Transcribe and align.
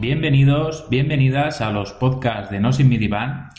Bienvenidos, 0.00 0.88
bienvenidas 0.88 1.60
a 1.60 1.70
los 1.70 1.92
podcasts 1.92 2.50
de 2.50 2.58
No 2.58 2.72
Sin 2.72 2.88
Minivan 2.88 3.50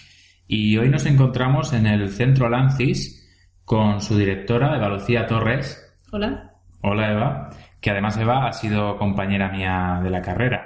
y 0.47 0.75
hoy 0.75 0.89
nos 0.89 1.05
encontramos 1.05 1.71
en 1.71 1.85
el 1.85 2.09
Centro 2.09 2.49
Lancis 2.49 3.29
con 3.63 4.01
su 4.01 4.17
directora 4.17 4.75
Eva 4.75 4.89
Lucía 4.89 5.27
Torres. 5.27 5.79
Hola. 6.11 6.51
Hola 6.81 7.11
Eva, 7.11 7.49
que 7.79 7.91
además 7.91 8.17
Eva 8.17 8.47
ha 8.47 8.53
sido 8.53 8.97
compañera 8.97 9.51
mía 9.51 9.99
de 10.03 10.09
la 10.09 10.23
carrera. 10.23 10.65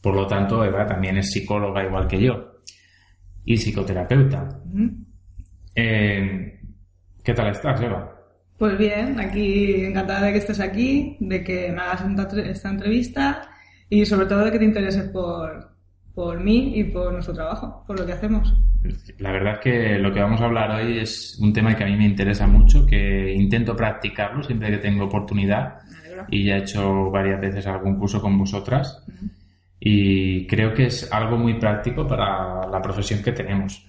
Por 0.00 0.16
lo 0.16 0.26
tanto, 0.26 0.64
Eva 0.64 0.84
también 0.84 1.16
es 1.18 1.30
psicóloga 1.30 1.84
igual 1.84 2.08
que 2.08 2.20
yo 2.20 2.54
y 3.44 3.56
psicoterapeuta. 3.56 4.48
Eh, 5.76 6.60
¿Qué 7.22 7.34
tal 7.34 7.50
estás, 7.52 7.80
Eva? 7.80 8.16
Pues 8.58 8.76
bien, 8.76 9.20
aquí 9.20 9.84
encantada 9.84 10.22
de 10.22 10.32
que 10.32 10.38
estés 10.38 10.58
aquí, 10.58 11.16
de 11.20 11.44
que 11.44 11.70
me 11.70 11.82
hagas 11.82 12.02
esta 12.38 12.70
entrevista 12.70 13.48
y 13.90 14.04
sobre 14.06 14.26
todo 14.26 14.44
de 14.44 14.52
que 14.52 14.58
te 14.58 14.64
intereses 14.64 15.04
por, 15.10 15.70
por 16.14 16.40
mí 16.40 16.78
y 16.78 16.84
por 16.84 17.12
nuestro 17.12 17.34
trabajo, 17.34 17.84
por 17.86 17.98
lo 17.98 18.06
que 18.06 18.12
hacemos. 18.12 18.54
La 19.18 19.32
verdad 19.32 19.54
es 19.54 19.60
que 19.60 19.98
lo 19.98 20.12
que 20.12 20.20
vamos 20.20 20.40
a 20.40 20.46
hablar 20.46 20.70
hoy 20.70 20.98
es 20.98 21.38
un 21.40 21.52
tema 21.52 21.76
que 21.76 21.84
a 21.84 21.86
mí 21.86 21.96
me 21.96 22.06
interesa 22.06 22.46
mucho, 22.46 22.86
que 22.86 23.32
intento 23.34 23.74
practicarlo 23.74 24.42
siempre 24.42 24.70
que 24.70 24.78
tengo 24.78 25.04
oportunidad 25.04 25.78
y 26.28 26.44
ya 26.44 26.56
he 26.56 26.60
hecho 26.60 27.10
varias 27.10 27.40
veces 27.40 27.66
algún 27.66 27.98
curso 27.98 28.20
con 28.20 28.38
vosotras 28.38 29.04
y 29.80 30.46
creo 30.46 30.74
que 30.74 30.86
es 30.86 31.12
algo 31.12 31.36
muy 31.36 31.54
práctico 31.54 32.06
para 32.06 32.66
la 32.66 32.82
profesión 32.82 33.22
que 33.22 33.32
tenemos. 33.32 33.86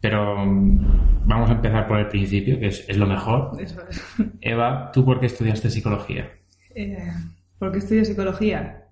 Pero 0.00 0.44
mm, 0.44 1.24
vamos 1.24 1.48
a 1.48 1.54
empezar 1.54 1.88
por 1.88 1.98
el 1.98 2.08
principio, 2.08 2.58
que 2.58 2.66
es, 2.66 2.96
lo 2.96 3.06
mejor. 3.06 3.52
Eva, 4.40 4.90
¿tú 4.92 5.04
por 5.04 5.18
qué 5.18 5.26
estudiaste 5.26 5.70
psicología? 5.70 6.30
Eh, 6.74 7.10
¿Por 7.58 7.72
qué 7.72 7.78
estudié 7.78 8.04
psicología? 8.04 8.83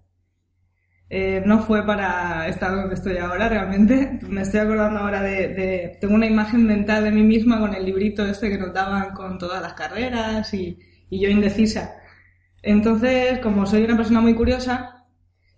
Eh, 1.14 1.42
no 1.44 1.58
fue 1.58 1.84
para 1.84 2.48
estar 2.48 2.74
donde 2.74 2.94
estoy 2.94 3.18
ahora 3.18 3.46
realmente. 3.46 4.18
Me 4.30 4.41
estoy 4.41 4.60
acordando 4.60 5.00
ahora 5.00 5.20
de, 5.20 5.98
Tengo 6.00 6.14
una 6.14 6.24
imagen 6.24 6.66
mental 6.66 7.05
de 7.05 7.10
mí 7.10 7.22
misma 7.22 7.60
con 7.60 7.74
el 7.74 7.84
librito 7.84 8.24
este 8.24 8.48
que 8.48 8.56
nos 8.56 8.72
daban 8.72 9.12
con 9.12 9.36
todas 9.36 9.60
las 9.60 9.74
carreras 9.74 10.55
y, 10.55 10.78
yo 11.10 11.28
indecisa. 11.28 11.96
Entonces, 12.62 13.40
como 13.40 13.66
soy 13.66 13.84
una 13.84 13.94
persona 13.94 14.22
muy 14.22 14.34
curiosa, 14.34 15.05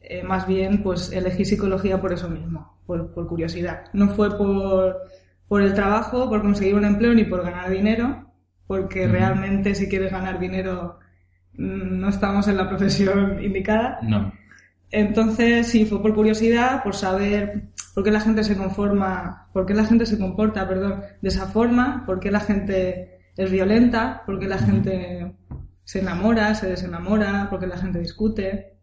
eh, 0.01 0.25
más 0.25 0.45
bien 0.49 0.83
pues 0.83 1.13
elegí 1.13 1.45
psicología 1.45 2.01
por 2.01 2.13
eso 2.13 2.29
mismo, 2.29 2.81
por, 2.85 3.13
curiosidad. 3.29 3.85
No 3.93 4.09
fue 4.09 4.37
por, 4.37 5.03
por, 5.47 5.63
el 5.63 5.73
trabajo, 5.73 6.29
por 6.29 6.43
conseguir 6.43 6.75
un 6.75 6.85
empleo 6.85 7.15
ni 7.15 7.23
por 7.23 7.45
ganar 7.45 7.71
dinero, 7.71 8.33
porque 8.67 9.07
realmente 9.07 9.77
si 9.77 9.89
quieres 9.89 10.11
ganar 10.11 10.41
dinero 10.41 10.99
mm, 11.53 12.01
no 12.01 12.09
estamos 12.09 12.49
en 12.49 12.57
la 12.57 12.69
profesión 12.69 13.41
indicada. 13.45 14.01
No. 14.03 14.33
Entonces, 14.97 15.67
sí, 15.67 15.87
fue 15.87 16.01
por 16.01 16.15
curiosidad, 16.15 16.85
por 16.85 16.95
saber 16.95 17.65
por 17.95 18.05
qué 18.05 18.13
la 18.13 18.21
gente 18.21 18.45
se 18.45 18.57
conforma, 18.57 19.49
por 19.53 19.67
qué 19.67 19.75
la 19.75 19.85
gente 19.85 20.07
se 20.07 20.17
comporta, 20.17 20.69
perdón, 20.69 21.03
de 21.21 21.29
esa 21.29 21.49
forma, 21.49 22.05
por 22.07 22.21
qué 22.21 22.31
la 22.31 22.39
gente 22.39 23.19
es 23.37 23.51
violenta, 23.51 24.23
por 24.25 24.39
qué 24.39 24.47
la 24.47 24.59
gente 24.59 25.35
se 25.83 25.99
enamora, 25.99 26.55
se 26.55 26.69
desenamora, 26.69 27.49
por 27.51 27.59
qué 27.59 27.67
la 27.67 27.77
gente 27.77 27.99
discute. 27.99 28.77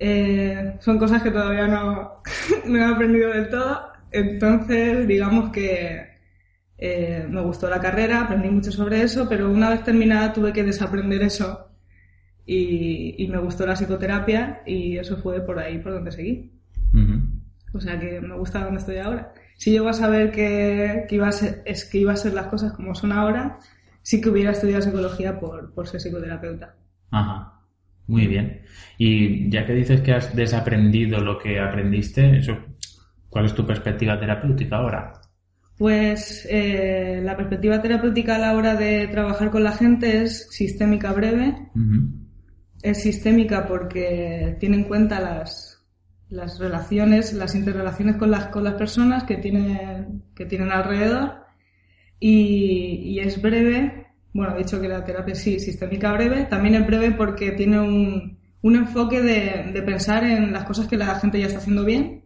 Eh, 0.00 0.74
son 0.80 0.98
cosas 0.98 1.22
que 1.22 1.30
todavía 1.30 1.68
no, 1.68 2.22
no, 2.64 2.76
he 2.76 2.84
aprendido 2.84 3.30
del 3.30 3.48
todo. 3.48 3.82
Entonces, 4.10 5.06
digamos 5.06 5.52
que 5.52 6.08
eh, 6.76 7.24
me 7.28 7.40
gustó 7.42 7.70
la 7.70 7.80
carrera, 7.80 8.22
aprendí 8.22 8.48
mucho 8.48 8.72
sobre 8.72 9.02
eso, 9.02 9.28
pero 9.28 9.48
una 9.48 9.70
vez 9.70 9.84
terminada 9.84 10.32
tuve 10.32 10.52
que 10.52 10.64
desaprender 10.64 11.22
eso 11.22 11.69
y, 12.52 13.28
me 13.28 13.38
gustó 13.38 13.64
la 13.64 13.76
psicoterapia 13.76 14.62
y 14.66 14.98
eso 14.98 15.16
fue 15.16 15.40
por 15.40 15.58
ahí 15.60 15.78
por 15.78 15.92
donde 15.92 16.10
seguí. 16.10 16.50
O 17.72 17.80
sea 17.80 18.00
que 18.00 18.20
me 18.20 18.36
gusta 18.36 18.64
donde 18.64 18.80
estoy 18.80 18.96
ahora. 18.96 19.32
Si 19.56 19.70
llego 19.70 19.88
a 19.88 19.92
saber 19.92 20.32
que, 20.32 21.04
que, 21.08 21.14
iba 21.14 21.28
a 21.28 21.32
ser, 21.32 21.62
es 21.64 21.84
que 21.84 21.98
iba 21.98 22.12
a 22.12 22.16
ser 22.16 22.34
las 22.34 22.48
cosas 22.48 22.72
como 22.72 22.96
son 22.96 23.12
ahora, 23.12 23.58
sí 24.02 24.20
que 24.20 24.30
hubiera 24.30 24.50
estudiado 24.50 24.82
psicología 24.82 25.38
por, 25.38 25.72
por 25.72 25.86
ser 25.86 26.00
psicoterapeuta. 26.00 26.74
Ajá. 27.12 27.60
Muy 28.08 28.26
bien. 28.26 28.62
Y 28.98 29.48
ya 29.48 29.64
que 29.64 29.74
dices 29.74 30.00
que 30.00 30.12
has 30.12 30.34
desaprendido 30.34 31.20
lo 31.20 31.38
que 31.38 31.60
aprendiste, 31.60 32.38
eso, 32.38 32.58
¿cuál 33.28 33.44
es 33.44 33.54
tu 33.54 33.64
perspectiva 33.64 34.18
terapéutica 34.18 34.78
ahora? 34.78 35.12
Pues 35.78 36.48
eh, 36.50 37.20
la 37.22 37.36
perspectiva 37.36 37.80
terapéutica 37.80 38.34
a 38.34 38.38
la 38.40 38.56
hora 38.56 38.74
de 38.74 39.06
trabajar 39.06 39.52
con 39.52 39.62
la 39.62 39.70
gente 39.70 40.24
es 40.24 40.48
sistémica 40.50 41.12
breve 41.12 41.70
es 42.82 43.02
sistémica 43.02 43.66
porque 43.66 44.56
tiene 44.58 44.76
en 44.76 44.84
cuenta 44.84 45.20
las, 45.20 45.84
las 46.28 46.58
relaciones, 46.58 47.32
las 47.32 47.54
interrelaciones 47.54 48.16
con 48.16 48.30
las, 48.30 48.46
con 48.46 48.64
las 48.64 48.74
personas 48.74 49.24
que 49.24 49.36
tienen, 49.36 50.24
que 50.34 50.46
tienen 50.46 50.70
alrededor. 50.72 51.44
Y, 52.18 53.18
es 53.18 53.40
breve, 53.40 54.08
bueno, 54.32 54.54
he 54.54 54.58
dicho 54.58 54.80
que 54.80 54.88
la 54.88 55.04
terapia 55.04 55.34
sí, 55.34 55.58
sistémica 55.58 56.12
breve, 56.12 56.44
también 56.44 56.74
es 56.74 56.86
breve 56.86 57.12
porque 57.12 57.52
tiene 57.52 57.80
un, 57.80 58.38
un 58.62 58.76
enfoque 58.76 59.22
de, 59.22 59.72
de, 59.72 59.82
pensar 59.82 60.24
en 60.24 60.52
las 60.52 60.64
cosas 60.64 60.86
que 60.86 60.98
la 60.98 61.14
gente 61.18 61.40
ya 61.40 61.46
está 61.46 61.58
haciendo 61.58 61.84
bien 61.84 62.24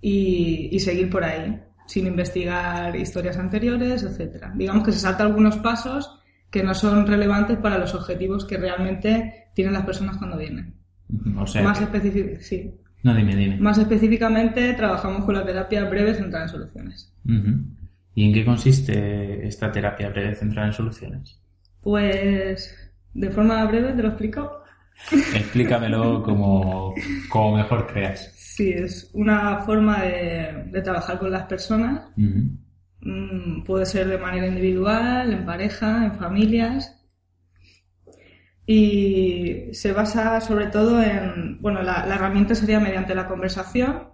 y, 0.00 0.70
y 0.72 0.80
seguir 0.80 1.10
por 1.10 1.24
ahí, 1.24 1.60
sin 1.86 2.06
investigar 2.06 2.96
historias 2.96 3.36
anteriores, 3.36 4.02
etcétera. 4.02 4.52
Digamos 4.56 4.84
que 4.84 4.92
se 4.92 5.00
salta 5.00 5.24
algunos 5.24 5.58
pasos 5.58 6.19
que 6.50 6.62
no 6.62 6.74
son 6.74 7.06
relevantes 7.06 7.58
para 7.58 7.78
los 7.78 7.94
objetivos 7.94 8.44
que 8.44 8.58
realmente 8.58 9.50
tienen 9.54 9.72
las 9.72 9.84
personas 9.84 10.16
cuando 10.16 10.36
vienen. 10.36 10.74
más 11.08 11.80
sí. 12.40 12.74
No, 13.02 13.14
dime, 13.14 13.34
dime. 13.34 13.56
Más 13.58 13.78
específicamente, 13.78 14.74
trabajamos 14.74 15.24
con 15.24 15.34
la 15.34 15.44
terapia 15.44 15.84
breve 15.84 16.14
centrada 16.14 16.44
en 16.44 16.50
soluciones. 16.50 17.14
¿Y 18.14 18.26
en 18.26 18.34
qué 18.34 18.44
consiste 18.44 19.46
esta 19.46 19.72
terapia 19.72 20.10
breve 20.10 20.34
centrada 20.34 20.68
en 20.68 20.74
soluciones? 20.74 21.40
Pues, 21.80 22.76
de 23.14 23.30
forma 23.30 23.64
breve 23.64 23.92
te 23.92 24.02
lo 24.02 24.08
explico. 24.08 24.62
Explícamelo 25.12 26.22
como, 26.22 26.94
como 27.30 27.56
mejor 27.56 27.86
creas. 27.86 28.32
Sí, 28.34 28.70
es 28.70 29.10
una 29.14 29.58
forma 29.58 30.02
de, 30.02 30.82
trabajar 30.82 31.18
con 31.18 31.30
las 31.30 31.44
personas. 31.44 32.02
Mm, 33.02 33.62
puede 33.64 33.86
ser 33.86 34.08
de 34.08 34.18
manera 34.18 34.46
individual, 34.46 35.32
en 35.32 35.44
pareja, 35.46 36.04
en 36.04 36.14
familias. 36.18 36.96
Y 38.66 39.70
se 39.72 39.92
basa 39.92 40.40
sobre 40.40 40.66
todo 40.66 41.02
en, 41.02 41.60
bueno, 41.60 41.82
la, 41.82 42.04
herramienta 42.14 42.54
sería 42.54 42.78
mediante 42.78 43.14
la 43.14 43.26
conversación, 43.26 44.10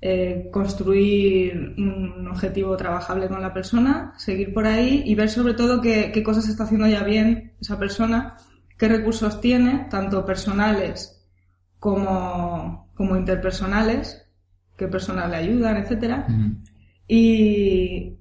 eh, 0.00 0.48
construir 0.52 1.74
un 1.78 2.26
objetivo 2.28 2.76
trabajable 2.76 3.28
con 3.28 3.40
la 3.40 3.54
persona, 3.54 4.14
seguir 4.18 4.52
por 4.52 4.66
ahí 4.66 5.02
y 5.06 5.14
ver 5.14 5.30
sobre 5.30 5.54
todo 5.54 5.80
qué, 5.80 6.22
cosas 6.24 6.48
está 6.48 6.64
haciendo 6.64 6.88
ya 6.88 7.04
bien 7.04 7.54
esa 7.60 7.78
persona, 7.78 8.36
qué 8.78 8.88
recursos 8.88 9.40
tiene, 9.40 9.86
tanto 9.90 10.26
personales 10.26 11.24
como, 11.78 12.90
como 12.94 13.16
interpersonales, 13.16 14.28
qué 14.76 14.88
personas 14.88 15.30
le 15.30 15.36
ayudan, 15.36 15.76
etcétera 15.76 16.26
y, 17.06 18.18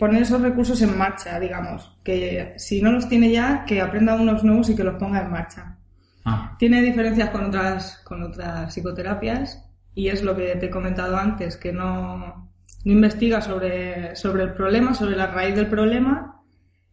poner 0.00 0.22
esos 0.22 0.42
recursos 0.42 0.80
en 0.82 0.96
marcha, 0.96 1.38
digamos. 1.38 1.96
Que 2.04 2.54
si 2.56 2.82
no 2.82 2.92
los 2.92 3.08
tiene 3.08 3.30
ya, 3.30 3.64
que 3.64 3.80
aprenda 3.80 4.14
unos 4.14 4.44
nuevos 4.44 4.68
y 4.70 4.76
que 4.76 4.84
los 4.84 4.96
ponga 4.96 5.22
en 5.22 5.30
marcha. 5.30 5.78
Ah. 6.24 6.56
Tiene 6.58 6.82
diferencias 6.82 7.30
con 7.30 7.44
otras, 7.44 7.98
con 8.04 8.22
otras 8.22 8.74
psicoterapias 8.74 9.64
y 9.94 10.08
es 10.08 10.22
lo 10.22 10.36
que 10.36 10.56
te 10.56 10.66
he 10.66 10.70
comentado 10.70 11.16
antes, 11.16 11.56
que 11.56 11.72
no, 11.72 12.50
no 12.84 12.92
investiga 12.92 13.40
sobre, 13.40 14.14
sobre 14.16 14.42
el 14.42 14.52
problema, 14.52 14.94
sobre 14.94 15.16
la 15.16 15.28
raíz 15.28 15.54
del 15.54 15.68
problema. 15.68 16.42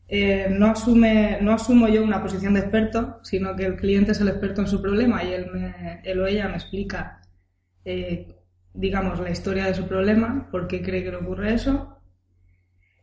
Eh, 0.07 0.47
no, 0.49 0.67
asume, 0.67 1.39
no 1.41 1.53
asumo 1.53 1.87
yo 1.87 2.03
una 2.03 2.21
posición 2.21 2.53
de 2.53 2.59
experto, 2.61 3.19
sino 3.23 3.55
que 3.55 3.65
el 3.65 3.75
cliente 3.75 4.11
es 4.11 4.21
el 4.21 4.27
experto 4.27 4.61
en 4.61 4.67
su 4.67 4.81
problema 4.81 5.23
y 5.23 5.33
él, 5.33 5.47
me, 5.51 6.01
él 6.03 6.19
o 6.19 6.27
ella 6.27 6.47
me 6.47 6.55
explica 6.55 7.21
eh, 7.85 8.35
digamos, 8.73 9.19
la 9.19 9.29
historia 9.29 9.65
de 9.65 9.73
su 9.73 9.87
problema, 9.87 10.47
por 10.51 10.67
qué 10.67 10.81
cree 10.81 11.03
que 11.03 11.11
le 11.11 11.17
ocurre 11.17 11.53
eso. 11.53 11.99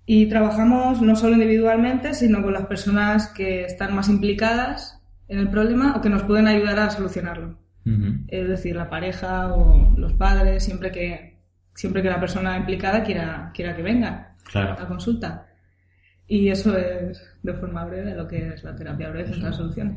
Y 0.07 0.27
trabajamos 0.27 1.01
no 1.01 1.15
solo 1.15 1.35
individualmente, 1.35 2.15
sino 2.15 2.43
con 2.43 2.53
las 2.53 2.67
personas 2.67 3.29
que 3.29 3.65
están 3.65 3.95
más 3.95 4.09
implicadas 4.09 5.01
en 5.29 5.39
el 5.39 5.49
problema 5.49 5.95
o 5.97 6.01
que 6.01 6.11
nos 6.11 6.25
pueden 6.25 6.49
ayudar 6.49 6.81
a 6.81 6.91
solucionarlo. 6.91 7.59
Es 8.29 8.49
decir, 8.49 8.77
la 8.77 8.91
pareja 8.91 9.53
o 9.55 9.93
los 9.97 10.13
padres, 10.13 10.63
siempre 10.63 10.93
que, 10.93 11.41
siempre 11.75 12.03
que 12.03 12.11
la 12.11 12.21
persona 12.21 12.57
implicada 12.57 13.03
quiera, 13.03 13.51
quiera 13.55 13.75
que 13.75 13.83
venga 13.83 14.37
a 14.55 14.61
la 14.61 14.87
consulta. 14.87 15.50
Y 16.33 16.49
eso 16.49 16.79
es 16.79 17.21
de 17.43 17.53
forma 17.55 17.85
breve 17.85 18.15
lo 18.15 18.29
que 18.29 18.51
es 18.51 18.63
la 18.63 18.77
terapia 18.77 19.11
breve 19.11 19.33
en 19.33 19.43
las 19.43 19.57
soluciones. 19.57 19.97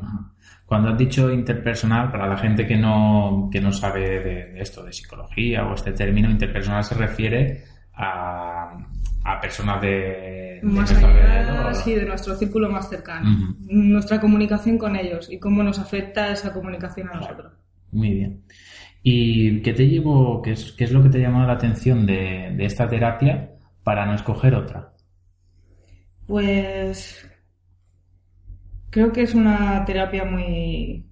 Cuando 0.66 0.88
has 0.88 0.98
dicho 0.98 1.30
interpersonal, 1.30 2.10
para 2.10 2.26
la 2.26 2.36
gente 2.36 2.66
que 2.66 2.76
no, 2.76 3.48
que 3.52 3.60
no 3.60 3.70
sabe 3.70 4.00
de, 4.18 4.60
esto, 4.60 4.82
de 4.82 4.92
psicología 4.92 5.64
o 5.64 5.74
este 5.74 5.92
término, 5.92 6.28
interpersonal 6.28 6.82
se 6.82 6.96
refiere 6.96 7.62
a, 7.94 8.76
a 9.24 9.40
personas 9.40 9.80
de, 9.80 10.58
más 10.64 10.90
allá, 10.90 11.72
sí, 11.72 11.94
de 11.94 12.04
nuestro 12.04 12.34
círculo 12.34 12.68
más 12.68 12.88
cercano. 12.88 13.54
Nuestra 13.68 14.20
comunicación 14.20 14.76
con 14.76 14.96
ellos 14.96 15.30
y 15.30 15.38
cómo 15.38 15.62
nos 15.62 15.78
afecta 15.78 16.32
esa 16.32 16.52
comunicación 16.52 17.10
a 17.10 17.14
nosotros. 17.14 17.52
Muy 17.92 18.10
bien. 18.10 18.42
¿Y 19.04 19.62
qué 19.62 19.72
te 19.72 19.86
llevó, 19.86 20.42
qué 20.42 20.50
es, 20.50 20.72
qué 20.72 20.82
es 20.82 20.90
lo 20.90 21.00
que 21.00 21.10
te 21.10 21.20
llamó 21.20 21.46
la 21.46 21.52
atención 21.52 22.04
de, 22.04 22.54
de 22.56 22.64
esta 22.64 22.88
terapia 22.88 23.50
para 23.84 24.04
no 24.04 24.14
escoger 24.14 24.56
otra? 24.56 24.93
Pues 26.26 27.28
creo 28.90 29.12
que 29.12 29.22
es 29.22 29.34
una 29.34 29.84
terapia 29.84 30.24
muy, 30.24 31.06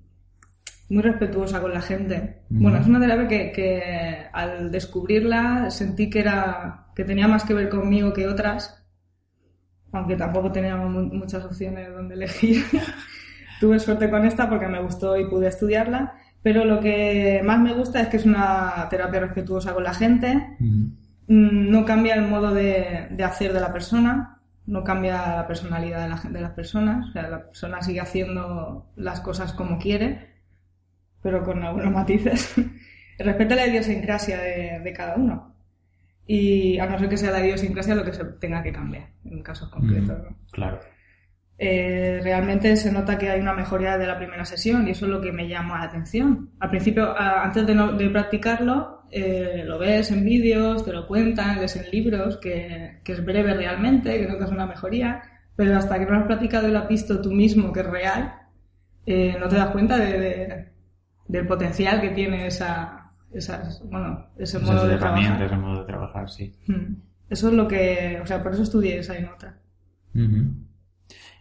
muy 0.89 1.03
respetuosa 1.03 1.61
con 1.61 1.73
la 1.73 1.81
gente. 1.81 2.43
Bueno, 2.49 2.79
es 2.79 2.87
una 2.87 3.01
terapia 3.01 3.29
que, 3.29 3.53
que, 3.53 4.27
al 4.33 4.71
descubrirla 4.71 5.71
sentí 5.71 6.09
que 6.09 6.21
era 6.21 6.87
que 6.95 7.05
tenía 7.05 7.29
más 7.29 7.45
que 7.45 7.55
ver 7.55 7.69
conmigo 7.69 8.13
que 8.13 8.29
otras, 8.29 8.85
aunque 9.93 10.17
tampoco 10.17 10.53
teníamos 10.53 11.13
muchas 11.13 11.45
opciones 11.45 11.91
donde 11.93 12.15
elegir. 12.15 12.63
Tuve 13.61 13.79
suerte 13.79 14.11
con 14.11 14.25
esta 14.27 14.49
porque 14.49 14.67
me 14.67 14.83
gustó 14.83 15.17
y 15.17 15.29
pude 15.29 15.49
estudiarla, 15.49 16.15
pero 16.43 16.65
lo 16.65 16.81
que 16.81 17.41
más 17.45 17.61
me 17.61 17.75
gusta 17.75 18.01
es 18.01 18.09
que 18.09 18.17
es 18.17 18.25
una 18.25 18.89
terapia 18.91 19.21
respetuosa 19.21 19.73
con 19.73 19.85
la 19.85 19.95
gente, 19.95 20.57
mm, 20.59 21.71
no 21.71 21.85
cambia 21.85 22.15
el 22.15 22.29
modo 22.29 22.53
de, 22.53 23.09
de 23.11 23.25
hacer 23.25 23.53
de 23.53 23.61
la 23.61 23.73
persona, 23.73 24.42
no 24.67 24.85
cambia 24.85 25.37
la 25.37 25.47
personalidad 25.47 26.03
de, 26.03 26.09
la, 26.09 26.31
de 26.31 26.41
las 26.41 26.53
personas, 26.53 27.09
o 27.09 27.13
sea, 27.13 27.29
la 27.29 27.47
persona 27.47 27.83
sigue 27.83 28.01
haciendo 28.01 28.91
las 28.97 29.21
cosas 29.21 29.53
como 29.53 29.79
quiere, 29.79 30.31
pero 31.23 31.43
con 31.45 31.63
algunos 31.63 31.93
matices. 31.93 32.55
Respeta 33.19 33.55
la 33.55 33.67
idiosincrasia 33.67 34.41
de, 34.41 34.81
de, 34.81 34.93
cada 34.93 35.17
uno. 35.17 35.55
Y 36.27 36.79
a 36.79 36.87
no 36.87 36.99
ser 36.99 37.09
que 37.09 37.17
sea 37.17 37.33
la 37.33 37.45
idiosincrasia 37.45 37.95
lo 37.95 38.05
que 38.05 38.13
se 38.13 38.25
tenga 38.25 38.63
que 38.63 38.73
cambiar, 38.73 39.09
en 39.25 39.43
casos 39.43 39.69
concretos. 39.69 40.19
¿no? 40.19 40.37
Claro. 40.53 40.81
Eh, 41.59 42.21
realmente 42.23 42.77
se 42.77 42.91
nota 42.91 43.19
que 43.19 43.31
hay 43.31 43.41
una 43.41 43.53
mejoría 43.53 43.99
de 43.99 44.07
la 44.07 44.19
primera 44.19 44.45
sesión 44.45 44.89
y 44.89 44.93
eso 44.93 45.07
es 45.07 45.13
lo 45.13 45.21
que 45.21 45.33
me 45.33 45.49
llama 45.49 45.79
la 45.79 45.85
atención. 45.85 46.51
Al 46.59 46.71
principio, 46.71 47.17
antes 47.17 47.67
de, 47.67 47.75
no, 47.75 47.93
de 47.93 48.11
practicarlo, 48.11 49.02
eh, 49.15 49.63
lo 49.67 49.79
ves 49.79 50.11
en 50.11 50.25
vídeos, 50.25 50.87
te 50.87 50.93
lo 50.93 51.07
cuentan, 51.07 51.59
lees 51.59 51.77
en 51.77 51.91
libros, 51.91 52.39
que, 52.39 53.01
que, 53.05 53.13
es 53.13 53.23
breve 53.23 53.53
realmente, 53.53 54.19
que 54.19 54.27
notas 54.27 54.51
una 54.51 54.65
mejoría, 54.65 55.23
pero 55.55 55.77
hasta 55.77 55.99
que 55.99 56.07
no 56.07 56.13
lo 56.13 56.19
has 56.21 56.27
practicado 56.27 56.67
y 56.67 56.73
lo 56.73 56.79
has 56.79 56.89
visto 56.89 57.21
tú 57.21 57.31
mismo, 57.31 57.75
que 57.75 57.81
es 57.81 57.87
real, 57.87 58.35
eh, 59.05 59.37
no 59.39 59.49
te 59.49 59.57
das 59.57 59.69
cuenta 59.69 59.99
de, 59.99 60.19
de, 60.19 60.69
del 61.29 61.47
potencial 61.47 62.01
que 62.01 62.09
tiene 62.11 62.47
esa, 62.47 63.13
esa 63.31 63.63
bueno, 63.85 64.29
ese 64.39 64.57
Esas 64.57 64.63
modo 64.63 64.89
de 64.89 64.97
trabajar. 64.97 65.43
ese 65.43 65.57
modo 65.57 65.81
de 65.81 65.87
trabajar, 65.87 66.31
sí. 66.31 66.55
Mm. 66.67 66.95
Eso 67.29 67.49
es 67.49 67.55
lo 67.55 67.69
que, 67.69 68.19
o 68.23 68.27
sea, 68.27 68.43
por 68.43 68.53
eso 68.53 68.63
estudié 68.63 68.99
esa 68.99 69.19
y 69.19 69.23
nota. 69.23 69.59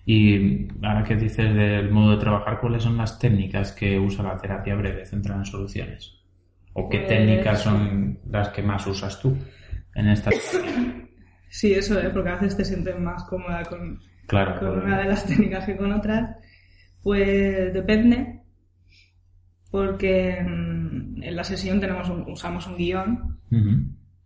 Y 0.06 0.68
ahora 0.84 1.06
que 1.06 1.16
dices 1.16 1.56
del 1.56 1.90
modo 1.90 2.12
de 2.12 2.18
trabajar, 2.18 2.60
¿cuáles 2.60 2.84
son 2.84 2.98
las 2.98 3.18
técnicas 3.18 3.72
que 3.72 3.98
usa 3.98 4.26
la 4.26 4.38
terapia 4.38 4.76
breve 4.76 5.06
centrada 5.06 5.40
en 5.40 5.46
soluciones? 5.46 6.21
¿O 6.74 6.88
qué 6.90 7.00
Pues- 7.00 7.10
técnicas 7.10 7.62
son 7.62 8.20
las 8.30 8.50
que 8.50 8.62
más 8.64 8.86
usas 8.88 9.20
tú 9.20 9.38
en 9.96 10.08
esta 10.10 10.30
terapia? 10.32 10.98
Sí, 11.54 11.74
eso 11.74 12.00
es, 12.00 12.10
porque 12.12 12.30
a 12.30 12.36
veces 12.36 12.56
te 12.56 12.64
sientes 12.64 12.98
más 12.98 13.26
cómoda 13.26 13.62
con, 13.64 14.00
Claro, 14.26 14.58
con 14.58 14.84
una 14.84 15.00
de 15.00 15.06
las 15.10 15.26
técnicas 15.28 15.66
que 15.66 15.76
con 15.76 15.92
otras. 15.92 16.38
Pues 17.04 17.74
depende, 17.74 18.40
porque 19.70 20.42
mm, 20.48 21.24
en 21.24 21.36
la 21.36 21.44
sesión 21.44 21.80
tenemos 21.82 22.10
un- 22.10 22.30
usamos 22.32 22.68
un 22.68 22.78
guion. 22.78 23.38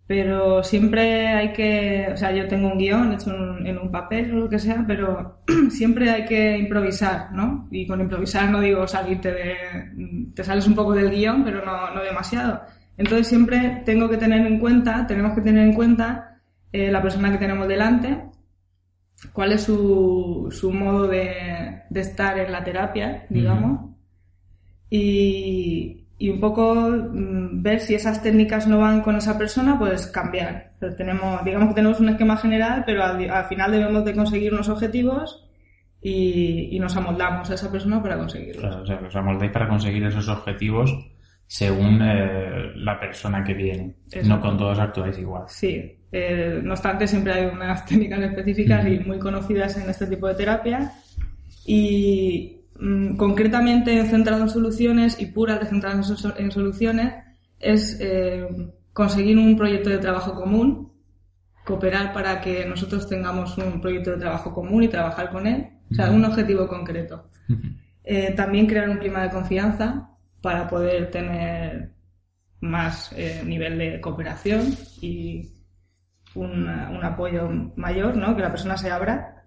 Pero 0.08 0.64
siempre 0.64 1.30
hay 1.30 1.54
que, 1.54 2.10
o 2.14 2.18
sea, 2.18 2.32
yo 2.32 2.48
tengo 2.48 2.72
un 2.72 2.78
guion 2.78 3.14
hecho 3.14 3.32
en, 3.32 3.66
en 3.66 3.78
un 3.80 3.92
papel 3.92 4.34
o 4.34 4.40
lo 4.42 4.50
que 4.50 4.60
sea, 4.60 4.84
pero 4.88 5.40
siempre 5.70 6.12
hay 6.12 6.26
que 6.26 6.58
improvisar, 6.58 7.32
¿no? 7.32 7.68
Y 7.72 7.88
con 7.88 8.02
improvisar 8.02 8.50
no 8.52 8.62
digo 8.62 8.88
salirte 8.88 9.32
de, 9.32 10.32
te 10.36 10.44
sales 10.44 10.68
un 10.68 10.76
poco 10.76 10.94
del 10.94 11.10
guion, 11.10 11.44
pero 11.44 11.66
no, 11.66 11.92
no 11.92 12.04
demasiado. 12.04 12.62
Entonces 12.98 13.28
siempre 13.28 13.82
tengo 13.84 14.08
que 14.08 14.18
tener 14.18 14.46
en 14.46 14.60
cuenta, 14.60 15.08
tenemos 15.08 15.34
que 15.34 15.42
tener 15.42 15.68
en 15.68 15.74
cuenta 15.74 16.40
eh, 16.72 16.92
la 16.92 17.02
persona 17.02 17.32
que 17.32 17.40
tenemos 17.40 17.68
delante, 17.68 18.26
cuál 19.34 19.54
es 19.54 19.64
su, 19.64 20.50
su 20.52 20.72
modo 20.72 21.08
de, 21.08 21.82
de 21.90 22.00
estar 22.00 22.38
en 22.38 22.52
la 22.52 22.64
terapia, 22.64 23.26
digamos, 23.30 23.92
y, 24.90 26.05
y 26.18 26.30
un 26.30 26.40
poco 26.40 26.74
mm, 26.76 27.62
ver 27.62 27.80
si 27.80 27.96
esas 27.96 28.24
técnicas 28.24 28.68
no 28.68 28.80
van 28.80 29.02
con 29.02 29.16
esa 29.16 29.38
persona, 29.38 29.78
pues 29.78 30.08
cambiar. 30.08 30.72
Pero 30.80 30.96
tenemos, 30.96 31.44
digamos 31.44 31.70
que 31.70 31.76
tenemos 31.76 32.00
un 32.00 32.10
esquema 32.10 32.38
general, 32.38 32.84
pero 32.86 33.04
al, 33.04 33.30
al 33.30 33.46
final 33.46 33.72
debemos 33.72 34.06
de 34.06 34.14
conseguir 34.14 34.54
unos 34.54 34.70
objetivos 34.70 35.46
y, 36.02 36.70
y 36.76 36.80
nos 36.80 36.96
amoldamos 36.96 37.50
a 37.50 37.56
esa 37.56 37.72
persona 37.72 38.02
para 38.02 38.18
conseguirlos. 38.18 38.64
Claro, 38.64 38.84
o 38.84 38.86
sea, 38.86 39.00
que 39.00 39.06
os 39.06 39.16
amoldáis 39.16 39.52
para 39.52 39.68
conseguir 39.68 40.04
esos 40.06 40.30
objetivos 40.30 40.96
según 41.48 42.02
eh, 42.02 42.72
la 42.76 43.00
persona 43.00 43.44
que 43.44 43.54
viene. 43.54 43.96
Exacto. 44.06 44.30
No 44.30 44.42
con 44.42 44.58
todos 44.58 44.80
actuáis 44.80 45.18
igual. 45.20 45.44
Sí, 45.48 46.00
eh, 46.12 46.60
no 46.64 46.72
obstante, 46.74 47.08
siempre 47.08 47.34
hay 47.34 47.46
unas 47.46 47.86
técnicas 47.88 48.22
específicas 48.22 48.86
Ujú. 48.86 48.94
y 48.94 49.00
muy 49.00 49.20
conocidas 49.20 49.78
en 49.78 49.90
este 49.90 50.08
tipo 50.08 50.28
de 50.28 50.36
terapia. 50.36 50.92
Y 51.66 52.62
mm, 52.80 53.16
concretamente 53.18 54.04
centrado 54.06 54.44
en 54.44 54.50
soluciones 54.50 55.20
y 55.20 55.28
puras 55.28 55.68
centrado 55.70 55.98
en, 55.98 56.04
so- 56.04 56.38
en 56.38 56.52
soluciones 56.52 57.14
es 57.60 57.98
eh, 58.02 58.48
conseguir 58.94 59.38
un 59.38 59.56
proyecto 59.58 59.90
de 59.90 59.98
trabajo 59.98 60.36
común, 60.36 60.92
cooperar 61.66 62.14
para 62.14 62.42
que 62.42 62.66
nosotros 62.66 63.08
tengamos 63.10 63.58
un 63.58 63.82
proyecto 63.82 64.12
de 64.12 64.18
trabajo 64.18 64.54
común 64.54 64.84
y 64.84 64.88
trabajar 64.88 65.32
con 65.32 65.48
él, 65.48 65.68
o 65.92 65.96
sea, 65.96 66.12
un 66.12 66.24
objetivo 66.26 66.68
concreto. 66.68 67.30
Eh, 68.04 68.34
también 68.36 68.68
crear 68.68 68.90
un 68.90 68.98
clima 68.98 69.24
de 69.24 69.32
confianza 69.32 70.10
para 70.42 70.68
poder 70.68 71.10
tener 71.10 71.92
más 72.62 73.12
eh, 73.16 73.42
nivel 73.46 73.78
de 73.80 74.00
cooperación 74.00 74.62
y 75.02 75.50
un, 76.36 76.68
un 76.68 77.04
apoyo 77.04 77.50
mayor, 77.76 78.16
¿no? 78.18 78.36
Que 78.36 78.42
la 78.44 78.52
persona 78.52 78.78
se 78.78 78.92
abra. 78.92 79.46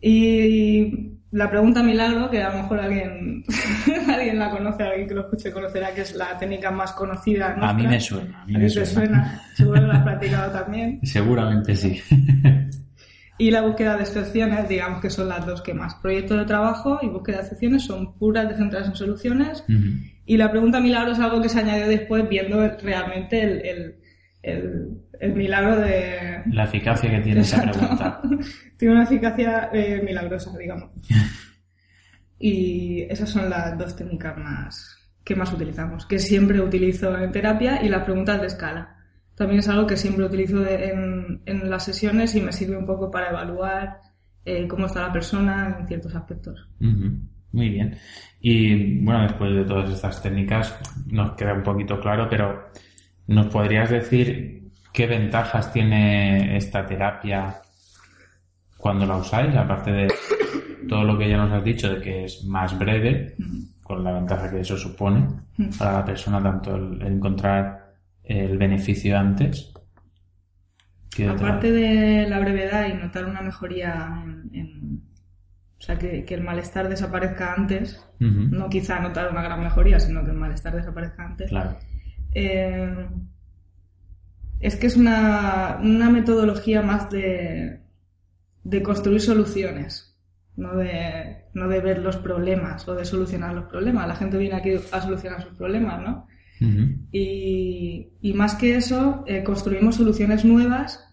Y 0.00 1.19
la 1.32 1.48
pregunta 1.48 1.82
milagro, 1.82 2.28
que 2.30 2.42
a 2.42 2.50
lo 2.54 2.62
mejor 2.62 2.80
alguien, 2.80 3.44
alguien 4.12 4.38
la 4.38 4.50
conoce, 4.50 4.82
alguien 4.82 5.08
que 5.08 5.14
lo 5.14 5.20
escuche 5.22 5.52
conocerá, 5.52 5.94
que 5.94 6.00
es 6.00 6.14
la 6.14 6.36
técnica 6.38 6.70
más 6.70 6.92
conocida. 6.92 7.54
A 7.60 7.72
mí 7.72 7.84
nuestra. 7.84 7.88
me 7.90 8.00
suena. 8.00 8.42
A 8.42 8.46
mí 8.46 8.54
A 8.56 8.58
me 8.58 8.66
ti 8.68 8.74
te 8.74 8.86
suena. 8.86 9.08
suena, 9.08 9.42
seguro 9.54 9.80
que 9.80 9.86
lo 9.86 9.92
has 9.92 10.02
practicado 10.02 10.52
también. 10.52 11.00
Seguramente 11.04 11.74
sí. 11.76 12.00
Y 13.38 13.50
la 13.50 13.62
búsqueda 13.62 13.96
de 13.96 14.02
excepciones, 14.02 14.68
digamos 14.68 15.00
que 15.00 15.08
son 15.08 15.28
las 15.28 15.46
dos 15.46 15.62
que 15.62 15.72
más. 15.72 15.94
Proyecto 15.94 16.36
de 16.36 16.44
trabajo 16.44 16.98
y 17.00 17.08
búsqueda 17.08 17.36
de 17.38 17.42
excepciones 17.44 17.84
son 17.84 18.18
puras 18.18 18.48
de 18.48 18.56
centradas 18.56 18.88
en 18.88 18.96
soluciones. 18.96 19.64
Y 20.26 20.36
la 20.36 20.50
pregunta 20.50 20.78
milagro 20.78 21.12
es 21.12 21.18
algo 21.20 21.40
que 21.40 21.48
se 21.48 21.58
añadió 21.60 21.86
después 21.88 22.28
viendo 22.28 22.60
realmente 22.82 23.42
el, 23.42 23.64
el, 23.64 23.94
el, 24.42 24.88
el 25.20 25.34
milagro 25.34 25.76
de... 25.80 26.42
La 26.46 26.64
eficacia 26.64 27.10
que 27.10 27.20
tiene 27.20 27.40
esa 27.40 27.62
pregunta. 27.62 28.20
Tiene 28.76 28.94
una 28.94 29.04
eficacia 29.04 29.68
eh, 29.72 30.02
milagrosa, 30.04 30.56
digamos. 30.58 30.90
Y 32.38 33.02
esas 33.10 33.28
son 33.28 33.50
las 33.50 33.76
dos 33.76 33.94
técnicas 33.96 34.36
más 34.38 34.96
que 35.24 35.36
más 35.36 35.52
utilizamos, 35.52 36.06
que 36.06 36.18
siempre 36.18 36.60
utilizo 36.60 37.16
en 37.18 37.30
terapia 37.30 37.82
y 37.84 37.88
las 37.90 38.02
preguntas 38.04 38.40
de 38.40 38.46
escala. 38.46 38.96
También 39.34 39.60
es 39.60 39.68
algo 39.68 39.86
que 39.86 39.96
siempre 39.98 40.24
utilizo 40.24 40.58
de- 40.60 40.86
en, 40.90 41.42
en 41.44 41.68
las 41.70 41.84
sesiones 41.84 42.34
y 42.34 42.40
me 42.40 42.52
sirve 42.52 42.76
un 42.78 42.86
poco 42.86 43.10
para 43.10 43.28
evaluar 43.28 43.98
eh, 44.46 44.66
cómo 44.66 44.86
está 44.86 45.02
la 45.02 45.12
persona 45.12 45.76
en 45.80 45.86
ciertos 45.86 46.14
aspectos. 46.14 46.66
Muy 46.78 47.68
bien. 47.68 47.96
Y 48.40 49.04
bueno, 49.04 49.22
después 49.24 49.54
de 49.54 49.64
todas 49.64 49.90
estas 49.90 50.22
técnicas 50.22 50.78
nos 51.08 51.32
queda 51.32 51.52
un 51.52 51.62
poquito 51.62 52.00
claro, 52.00 52.26
pero 52.30 52.70
¿nos 53.26 53.46
podrías 53.48 53.90
decir 53.90 54.69
qué 54.92 55.06
ventajas 55.06 55.72
tiene 55.72 56.56
esta 56.56 56.86
terapia 56.86 57.60
cuando 58.76 59.06
la 59.06 59.16
usáis? 59.16 59.54
Aparte 59.56 59.90
de 59.92 60.08
todo 60.88 61.04
lo 61.04 61.18
que 61.18 61.28
ya 61.28 61.36
nos 61.36 61.52
has 61.52 61.64
dicho 61.64 61.92
de 61.94 62.00
que 62.00 62.24
es 62.24 62.44
más 62.44 62.78
breve, 62.78 63.34
con 63.82 64.02
la 64.04 64.12
ventaja 64.12 64.50
que 64.50 64.60
eso 64.60 64.76
supone 64.76 65.26
para 65.78 65.92
la 65.94 66.04
persona, 66.04 66.42
tanto 66.42 66.76
el, 66.76 67.02
encontrar 67.02 67.94
el 68.24 68.56
beneficio 68.58 69.18
antes. 69.18 69.72
Aparte 71.28 71.70
de 71.72 72.28
la 72.28 72.38
brevedad 72.38 72.88
y 72.88 72.94
notar 72.94 73.24
una 73.26 73.42
mejoría 73.42 74.22
en, 74.24 74.50
en- 74.54 75.00
o 75.78 75.82
sea, 75.82 75.98
que, 75.98 76.24
que 76.26 76.34
el 76.34 76.42
malestar 76.42 76.88
desaparezca 76.90 77.54
antes, 77.54 78.06
no 78.18 78.68
quizá 78.68 79.00
notar 79.00 79.30
una 79.30 79.40
gran 79.42 79.60
mejoría, 79.62 79.98
sino 79.98 80.22
que 80.24 80.30
el 80.30 80.36
malestar 80.36 80.74
desaparezca 80.76 81.24
antes. 81.24 81.48
Claro. 81.48 81.76
Eh, 82.34 83.08
es 84.60 84.76
que 84.76 84.86
es 84.86 84.96
una, 84.96 85.78
una 85.82 86.10
metodología 86.10 86.82
más 86.82 87.10
de, 87.10 87.80
de 88.62 88.82
construir 88.82 89.20
soluciones, 89.20 90.16
no 90.56 90.76
de, 90.76 91.44
no 91.54 91.68
de 91.68 91.80
ver 91.80 91.98
los 91.98 92.16
problemas 92.16 92.86
o 92.86 92.94
de 92.94 93.04
solucionar 93.04 93.54
los 93.54 93.64
problemas. 93.64 94.06
La 94.06 94.16
gente 94.16 94.36
viene 94.36 94.56
aquí 94.56 94.74
a 94.92 95.00
solucionar 95.00 95.42
sus 95.42 95.54
problemas, 95.54 96.00
¿no? 96.02 96.26
Y, 97.10 98.10
y 98.20 98.34
más 98.34 98.54
que 98.54 98.76
eso, 98.76 99.24
eh, 99.26 99.42
construimos 99.42 99.96
soluciones 99.96 100.44
nuevas 100.44 101.08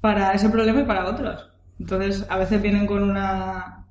para 0.00 0.32
ese 0.32 0.48
problema 0.48 0.80
y 0.80 0.84
para 0.84 1.04
otros. 1.04 1.50
Entonces, 1.78 2.24
a 2.30 2.38
veces 2.38 2.62
vienen 2.62 2.86
con 2.86 3.02
una 3.02 3.84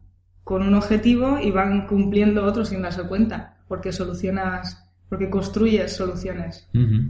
con 0.44 0.64
un 0.64 0.74
objetivo 0.74 1.38
y 1.40 1.52
van 1.52 1.86
cumpliendo 1.86 2.44
otros 2.44 2.70
sin 2.70 2.82
darse 2.82 3.04
cuenta, 3.04 3.58
porque 3.68 3.92
solucionas 3.92 4.84
porque 5.10 5.30
construyes 5.30 5.96
soluciones 5.96 6.68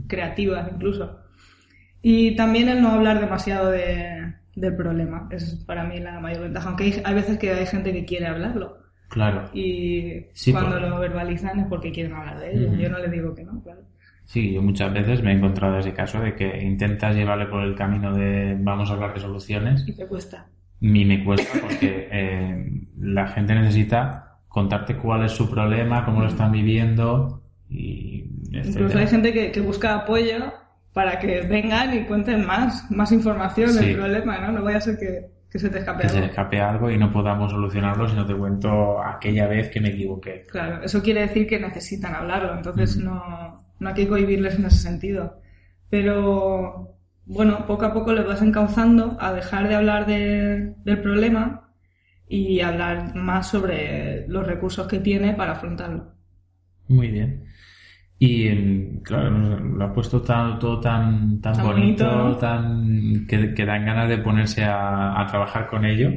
creativas 0.08 0.70
incluso. 0.70 1.18
Y 2.02 2.36
también 2.36 2.68
el 2.68 2.80
no 2.80 2.90
hablar 2.90 3.20
demasiado 3.20 3.70
de, 3.70 4.34
del 4.54 4.76
problema, 4.76 5.28
es 5.30 5.54
para 5.66 5.84
mí 5.84 5.98
la 6.00 6.20
mayor 6.20 6.42
ventaja, 6.42 6.68
aunque 6.68 7.02
hay, 7.04 7.14
veces 7.14 7.38
que 7.38 7.50
hay 7.50 7.66
gente 7.66 7.92
que 7.92 8.04
quiere 8.04 8.26
hablarlo. 8.26 8.78
Claro. 9.08 9.48
Y 9.52 10.26
cuando 10.52 10.78
lo 10.78 10.98
verbalizan 11.00 11.60
es 11.60 11.66
porque 11.66 11.92
quieren 11.92 12.12
hablar 12.12 12.40
de 12.40 12.52
ello. 12.52 12.74
Yo 12.76 12.90
no 12.90 12.98
les 12.98 13.10
digo 13.10 13.34
que 13.34 13.42
no, 13.42 13.62
claro. 13.62 13.80
Sí, 14.26 14.52
yo 14.52 14.60
muchas 14.60 14.92
veces 14.92 15.22
me 15.22 15.32
he 15.32 15.36
encontrado 15.36 15.78
ese 15.78 15.94
caso 15.94 16.20
de 16.20 16.34
que 16.34 16.62
intentas 16.62 17.16
llevarle 17.16 17.46
por 17.46 17.62
el 17.62 17.74
camino 17.74 18.12
de 18.12 18.54
vamos 18.60 18.90
a 18.90 18.92
hablar 18.92 19.14
de 19.14 19.20
soluciones. 19.20 19.88
Y 19.88 19.92
te 19.94 20.06
cuesta. 20.06 20.46
Y 20.80 21.04
me 21.06 21.24
cuesta 21.24 21.58
porque 21.60 22.08
eh, 22.12 22.86
la 22.98 23.28
gente 23.28 23.54
necesita 23.54 24.40
contarte 24.48 24.96
cuál 24.96 25.24
es 25.24 25.32
su 25.32 25.50
problema, 25.50 26.04
cómo 26.04 26.20
lo 26.20 26.28
están 26.28 26.52
viviendo 26.52 27.42
y 27.70 28.26
Incluso 28.50 28.98
hay 28.98 29.06
gente 29.06 29.32
que, 29.32 29.52
que, 29.52 29.60
busca 29.60 29.94
apoyo 29.94 30.52
para 30.98 31.16
que 31.20 31.42
vengan 31.42 31.94
y 31.94 32.06
cuenten 32.06 32.44
más, 32.44 32.90
más 32.90 33.12
información 33.12 33.72
del 33.72 33.94
problema, 33.94 34.36
¿no? 34.38 34.50
No 34.50 34.64
vaya 34.64 34.78
a 34.78 34.80
ser 34.80 34.98
que, 34.98 35.30
que 35.48 35.56
se 35.56 35.70
te 35.70 35.78
escape 35.78 36.00
que 36.00 36.08
algo. 36.08 36.18
se 36.18 36.24
escape 36.24 36.60
algo 36.60 36.90
y 36.90 36.98
no 36.98 37.12
podamos 37.12 37.52
solucionarlo 37.52 38.08
si 38.08 38.16
no 38.16 38.26
te 38.26 38.34
cuento 38.34 39.00
aquella 39.00 39.46
vez 39.46 39.68
que 39.68 39.80
me 39.80 39.90
equivoqué. 39.90 40.42
Claro, 40.50 40.82
eso 40.82 41.00
quiere 41.00 41.20
decir 41.20 41.46
que 41.46 41.60
necesitan 41.60 42.16
hablarlo, 42.16 42.52
entonces 42.52 42.96
no, 42.96 43.64
no 43.78 43.88
hay 43.88 43.94
que 43.94 44.08
cohibirles 44.08 44.56
en 44.58 44.64
ese 44.64 44.78
sentido. 44.78 45.40
Pero 45.88 46.96
bueno, 47.26 47.64
poco 47.64 47.84
a 47.84 47.94
poco 47.94 48.12
les 48.12 48.26
vas 48.26 48.42
encauzando 48.42 49.16
a 49.20 49.32
dejar 49.32 49.68
de 49.68 49.76
hablar 49.76 50.04
de, 50.04 50.74
del 50.84 51.00
problema 51.00 51.70
y 52.26 52.58
hablar 52.58 53.14
más 53.14 53.46
sobre 53.46 54.26
los 54.26 54.44
recursos 54.44 54.88
que 54.88 54.98
tiene 54.98 55.32
para 55.34 55.52
afrontarlo. 55.52 56.12
Muy 56.88 57.06
bien. 57.06 57.44
Y 58.20 59.00
claro, 59.02 59.30
lo 59.30 59.84
ha 59.84 59.92
puesto 59.92 60.20
todo 60.22 60.80
tan, 60.80 61.40
tan, 61.40 61.62
bonito, 61.62 62.36
tan 62.36 63.26
que, 63.28 63.64
dan 63.64 63.84
ganas 63.84 64.08
de 64.08 64.18
ponerse 64.18 64.64
a, 64.64 65.24
trabajar 65.28 65.68
con 65.68 65.84
ello. 65.84 66.10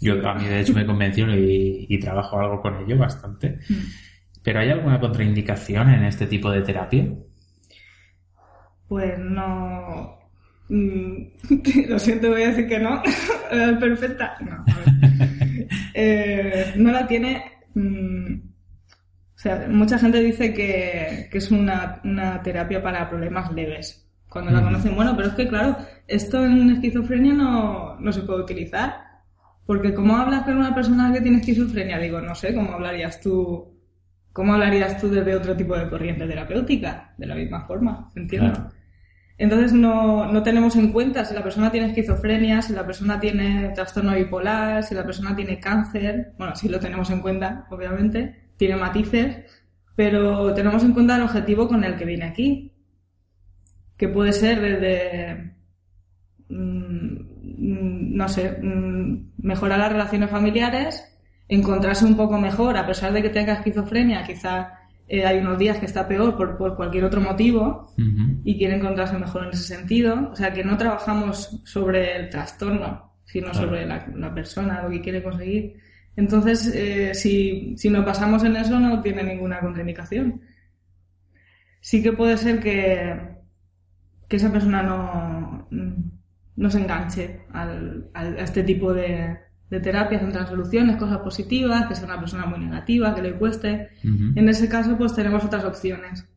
Yo 0.00 0.28
a 0.28 0.34
mí 0.34 0.44
de 0.44 0.60
hecho 0.60 0.74
me 0.74 0.86
convenció 0.86 1.26
y, 1.34 1.86
y 1.88 1.98
trabajo 1.98 2.38
algo 2.38 2.60
con 2.60 2.76
ello 2.76 2.96
bastante. 2.96 3.58
Mm. 3.68 3.74
¿Pero 4.42 4.60
hay 4.60 4.70
alguna 4.70 5.00
contraindicación 5.00 5.90
en 5.90 6.04
este 6.04 6.26
tipo 6.26 6.50
de 6.50 6.62
terapia? 6.62 7.06
Pues 8.88 9.18
no. 9.18 10.18
Mm, 10.68 11.16
lo 11.88 11.98
siento, 11.98 12.30
voy 12.30 12.42
a 12.42 12.48
decir 12.48 12.68
que 12.68 12.78
no. 12.78 13.02
Perfecta. 13.80 14.36
No, 14.40 14.64
eh, 15.94 16.72
no 16.76 16.92
la 16.92 17.06
tiene. 17.06 17.44
O 19.38 19.40
sea, 19.40 19.68
mucha 19.70 19.98
gente 19.98 20.20
dice 20.20 20.52
que, 20.52 21.30
es 21.32 21.50
una, 21.52 22.02
terapia 22.42 22.82
para 22.82 23.08
problemas 23.08 23.52
leves. 23.52 24.04
Cuando 24.28 24.50
la 24.50 24.62
conocen, 24.62 24.96
bueno, 24.96 25.14
pero 25.16 25.28
es 25.28 25.34
que 25.34 25.48
claro, 25.48 25.78
esto 26.06 26.44
en 26.44 26.70
esquizofrenia 26.70 27.32
no, 27.32 27.96
no 28.00 28.12
se 28.12 28.22
puede 28.22 28.42
utilizar. 28.42 28.96
Porque 29.64 29.94
¿cómo 29.94 30.16
hablas 30.16 30.42
con 30.42 30.58
una 30.58 30.74
persona 30.74 31.12
que 31.12 31.20
tiene 31.20 31.38
esquizofrenia? 31.38 31.98
Digo, 31.98 32.20
no 32.20 32.34
sé, 32.34 32.52
¿cómo 32.52 32.72
hablarías 32.72 33.20
tú 33.20 33.78
¿Cómo 34.32 34.54
hablarías 34.54 35.00
tú 35.00 35.08
de 35.08 35.34
otro 35.34 35.56
tipo 35.56 35.76
de 35.76 35.88
corriente 35.88 36.26
terapéutica? 36.26 37.12
De 37.16 37.26
la 37.26 37.34
misma 37.34 37.64
forma, 37.66 38.10
¿entiendes? 38.14 38.58
Entonces 39.36 39.72
no, 39.72 40.30
no, 40.30 40.42
tenemos 40.44 40.76
en 40.76 40.92
cuenta 40.92 41.24
si 41.24 41.34
la 41.34 41.42
persona 41.42 41.72
tiene 41.72 41.88
esquizofrenia, 41.88 42.62
si 42.62 42.72
la 42.72 42.86
persona 42.86 43.18
tiene 43.18 43.70
trastorno 43.70 44.14
bipolar, 44.14 44.84
si 44.84 44.94
la 44.94 45.04
persona 45.04 45.34
tiene 45.34 45.58
cáncer. 45.58 46.34
Bueno, 46.38 46.54
sí 46.54 46.68
lo 46.68 46.78
tenemos 46.78 47.10
en 47.10 47.20
cuenta, 47.20 47.66
obviamente, 47.70 48.47
tiene 48.58 48.76
matices, 48.76 49.46
pero 49.96 50.52
tenemos 50.52 50.84
en 50.84 50.92
cuenta 50.92 51.16
el 51.16 51.22
objetivo 51.22 51.66
con 51.66 51.82
el 51.84 51.96
que 51.96 52.04
viene 52.04 52.26
aquí, 52.26 52.72
que 53.96 54.08
puede 54.08 54.32
ser 54.32 54.60
desde, 54.60 55.54
mm, 56.50 58.16
no 58.16 58.28
sé, 58.28 58.58
mm, 58.62 59.30
mejorar 59.38 59.78
las 59.78 59.92
relaciones 59.92 60.30
familiares, 60.30 61.18
encontrarse 61.48 62.04
un 62.04 62.16
poco 62.16 62.38
mejor, 62.38 62.76
a 62.76 62.86
pesar 62.86 63.12
de 63.12 63.22
que 63.22 63.30
tenga 63.30 63.54
esquizofrenia, 63.54 64.24
quizá 64.24 64.78
eh, 65.08 65.24
hay 65.24 65.38
unos 65.38 65.58
días 65.58 65.78
que 65.78 65.86
está 65.86 66.06
peor 66.06 66.36
por, 66.36 66.58
por 66.58 66.76
cualquier 66.76 67.04
otro 67.04 67.22
motivo 67.22 67.94
y 68.44 68.58
quiere 68.58 68.76
encontrarse 68.76 69.16
mejor 69.18 69.44
en 69.44 69.50
ese 69.50 69.62
sentido. 69.62 70.30
O 70.30 70.36
sea, 70.36 70.52
que 70.52 70.62
no 70.62 70.76
trabajamos 70.76 71.62
sobre 71.64 72.14
el 72.14 72.28
trastorno, 72.28 73.14
sino 73.24 73.54
sobre 73.54 73.86
la, 73.86 74.06
la, 74.14 74.34
persona, 74.34 74.82
lo 74.82 74.90
que 74.90 75.00
quiere 75.00 75.22
conseguir. 75.22 75.80
Entonces, 76.18 76.72
eh, 76.74 77.14
si, 77.14 77.76
si 77.76 77.88
nos 77.90 78.04
basamos 78.04 78.42
en 78.42 78.56
eso, 78.56 78.80
no 78.80 79.00
tiene 79.02 79.22
ninguna 79.22 79.60
contraindicación. 79.60 80.40
Sí 81.80 82.02
que 82.02 82.12
puede 82.12 82.36
ser 82.36 82.58
que, 82.58 83.36
que 84.26 84.36
esa 84.36 84.50
persona 84.50 84.82
no, 84.82 85.68
no 86.56 86.70
se 86.70 86.80
enganche 86.80 87.42
al, 87.52 88.10
a 88.14 88.26
este 88.30 88.64
tipo 88.64 88.92
de, 88.92 89.38
de 89.70 89.78
terapias 89.78 90.20
en 90.20 90.32
soluciones, 90.32 90.96
cosas 90.96 91.18
positivas, 91.18 91.86
que 91.86 91.94
sea 91.94 92.06
una 92.06 92.18
persona 92.18 92.46
muy 92.46 92.58
negativa, 92.58 93.14
que 93.14 93.22
le 93.22 93.34
cueste. 93.34 93.90
En 94.02 94.48
ese 94.48 94.68
caso, 94.68 94.98
pues 94.98 95.14
tenemos 95.14 95.44
otras 95.44 95.64
opciones. 95.64 96.28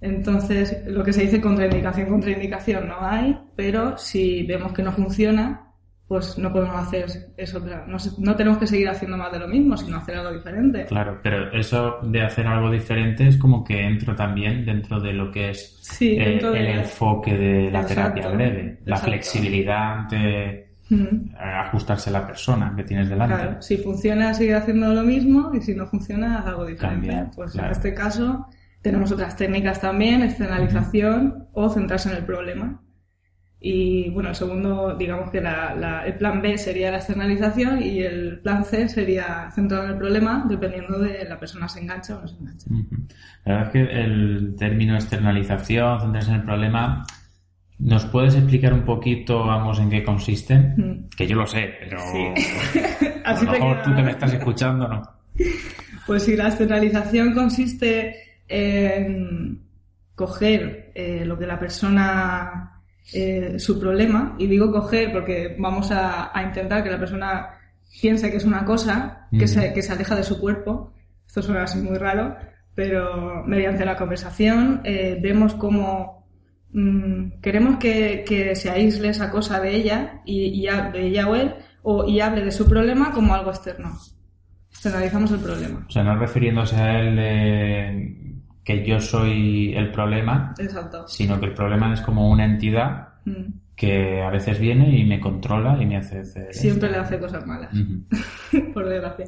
Entonces, 0.00 0.84
lo 0.86 1.04
que 1.04 1.12
se 1.12 1.24
dice 1.24 1.42
contraindicación, 1.42 2.08
contraindicación 2.08 2.88
no 2.88 3.02
hay, 3.02 3.38
pero 3.54 3.98
si 3.98 4.44
vemos 4.44 4.72
que 4.72 4.82
no 4.82 4.92
funciona, 4.92 5.67
pues 6.08 6.38
no 6.38 6.50
podemos 6.50 6.74
hacer 6.74 7.04
eso. 7.36 7.60
No, 7.60 7.98
no, 8.18 8.34
tenemos 8.34 8.58
que 8.58 8.66
seguir 8.66 8.88
haciendo 8.88 9.18
más 9.18 9.30
de 9.30 9.40
lo 9.40 9.46
mismo, 9.46 9.76
sino 9.76 9.98
hacer 9.98 10.16
algo 10.16 10.32
diferente. 10.32 10.86
Claro, 10.86 11.20
pero 11.22 11.52
eso 11.52 11.98
de 12.02 12.22
hacer 12.22 12.46
algo 12.46 12.70
diferente 12.70 13.28
es 13.28 13.36
como 13.36 13.62
que 13.62 13.78
entra 13.78 14.16
también 14.16 14.64
dentro 14.64 14.98
de 15.00 15.12
lo 15.12 15.30
que 15.30 15.50
es 15.50 16.00
eh, 16.00 16.38
el 16.42 16.66
enfoque 16.66 17.36
de 17.36 17.70
la 17.70 17.84
terapia 17.84 18.28
breve, 18.30 18.78
la 18.86 18.96
flexibilidad 18.96 19.98
ante 19.98 20.68
ajustarse 21.38 22.08
a 22.08 22.14
la 22.14 22.26
persona 22.26 22.72
que 22.74 22.84
tienes 22.84 23.10
delante. 23.10 23.34
Claro, 23.34 23.62
si 23.62 23.76
funciona, 23.76 24.32
sigue 24.32 24.54
haciendo 24.54 24.94
lo 24.94 25.02
mismo 25.02 25.50
y 25.52 25.60
si 25.60 25.74
no 25.74 25.86
funciona, 25.86 26.38
haz 26.38 26.46
algo 26.46 26.64
diferente. 26.64 27.26
pues 27.36 27.54
en 27.54 27.66
este 27.66 27.92
caso 27.92 28.46
tenemos 28.80 29.12
otras 29.12 29.36
técnicas 29.36 29.78
también, 29.78 30.22
externalización 30.22 31.48
o 31.52 31.68
centrarse 31.68 32.08
en 32.08 32.16
el 32.16 32.24
problema. 32.24 32.80
Y 33.60 34.10
bueno, 34.10 34.28
el 34.28 34.34
segundo, 34.36 34.94
digamos 34.94 35.30
que 35.30 35.40
la, 35.40 36.04
el 36.06 36.14
plan 36.14 36.40
B 36.40 36.56
sería 36.58 36.92
la 36.92 36.98
externalización 36.98 37.82
y 37.82 38.00
el 38.00 38.38
plan 38.38 38.64
C 38.64 38.88
sería 38.88 39.50
centrado 39.52 39.84
en 39.84 39.90
el 39.90 39.98
problema, 39.98 40.46
dependiendo 40.48 40.98
de 41.00 41.24
la 41.24 41.40
persona 41.40 41.68
se 41.68 41.80
engancha 41.80 42.16
o 42.16 42.20
no 42.20 42.28
se 42.28 42.36
engancha. 42.36 42.66
La 43.44 43.54
verdad 43.54 43.66
es 43.66 43.72
que 43.72 44.00
el 44.00 44.54
término 44.56 44.94
externalización, 44.94 46.00
centrarse 46.00 46.30
en 46.30 46.36
el 46.36 46.44
problema, 46.44 47.04
¿Nos 47.78 48.06
puedes 48.06 48.34
explicar 48.34 48.72
un 48.72 48.82
poquito, 48.82 49.44
vamos, 49.44 49.78
en 49.78 49.88
qué 49.88 50.02
consisten? 50.02 50.74
Mm. 50.76 51.16
Que 51.16 51.28
yo 51.28 51.36
lo 51.36 51.46
sé, 51.46 51.74
pero 51.78 51.98
a 53.24 53.34
lo 53.42 53.52
mejor 53.52 53.82
tú 53.82 53.94
que 53.94 54.02
me 54.02 54.10
estás 54.10 54.32
escuchando, 54.32 54.88
¿no? 54.88 55.02
Pues 56.06 56.24
sí, 56.24 56.36
la 56.36 56.48
externalización 56.48 57.34
consiste 57.34 58.16
en 58.48 59.62
coger 60.16 60.90
eh, 60.94 61.24
lo 61.24 61.38
que 61.38 61.46
la 61.46 61.60
persona, 61.60 62.77
eh, 63.12 63.58
su 63.58 63.78
problema, 63.80 64.36
y 64.38 64.46
digo 64.46 64.70
coger 64.72 65.12
porque 65.12 65.56
vamos 65.58 65.90
a, 65.90 66.32
intentar 66.46 66.82
que 66.82 66.90
la 66.90 66.98
persona 66.98 67.48
piense 68.00 68.30
que 68.30 68.36
es 68.36 68.44
una 68.44 68.64
cosa, 68.64 69.28
que, 69.36 69.46
se, 69.46 69.72
que 69.72 69.82
se 69.82 69.92
aleja 69.92 70.14
de 70.14 70.22
su 70.22 70.38
cuerpo. 70.40 70.92
Esto 71.26 71.42
suena 71.42 71.64
así 71.64 71.78
muy 71.78 71.98
raro, 71.98 72.36
pero 72.74 73.44
mediante 73.44 73.84
la 73.84 73.96
conversación 73.96 74.80
eh, 74.84 75.18
vemos 75.20 75.54
cómo 75.54 76.18
Mm, 76.72 77.40
queremos 77.40 77.78
que, 77.78 78.52
se 78.54 78.70
aísle 78.70 79.08
esa 79.08 79.30
cosa 79.30 79.60
de 79.60 79.74
ella 79.74 80.20
y, 80.24 80.66
de 80.66 81.06
ella 81.06 81.28
o 81.28 81.34
él 81.34 81.54
o, 81.82 82.04
y 82.06 82.20
hable 82.20 82.44
de 82.44 82.50
su 82.50 82.68
problema 82.68 83.12
como 83.12 83.34
algo 83.34 83.50
externo. 83.50 83.96
Externalizamos 84.70 85.32
el 85.32 85.40
problema. 85.40 85.84
O 85.88 85.90
sea, 85.90 86.04
no 86.04 86.16
refiriéndose 86.18 86.76
a 86.76 87.00
él 87.00 87.18
que 88.68 88.84
yo 88.84 89.00
soy 89.00 89.72
el 89.74 89.90
problema, 89.90 90.52
sino 91.06 91.40
que 91.40 91.46
el 91.46 91.54
problema 91.54 91.94
es 91.94 92.02
como 92.02 92.28
una 92.28 92.44
entidad 92.44 93.14
mm. 93.24 93.46
que 93.74 94.20
a 94.20 94.28
veces 94.28 94.60
viene 94.60 94.94
y 94.94 95.06
me 95.06 95.20
controla 95.20 95.82
y 95.82 95.86
me 95.86 95.96
hace 95.96 96.22
Siempre 96.52 96.90
le 96.90 96.98
hace 96.98 97.18
cosas 97.18 97.46
malas, 97.46 97.70
por 98.74 98.86
desgracia. 98.86 99.24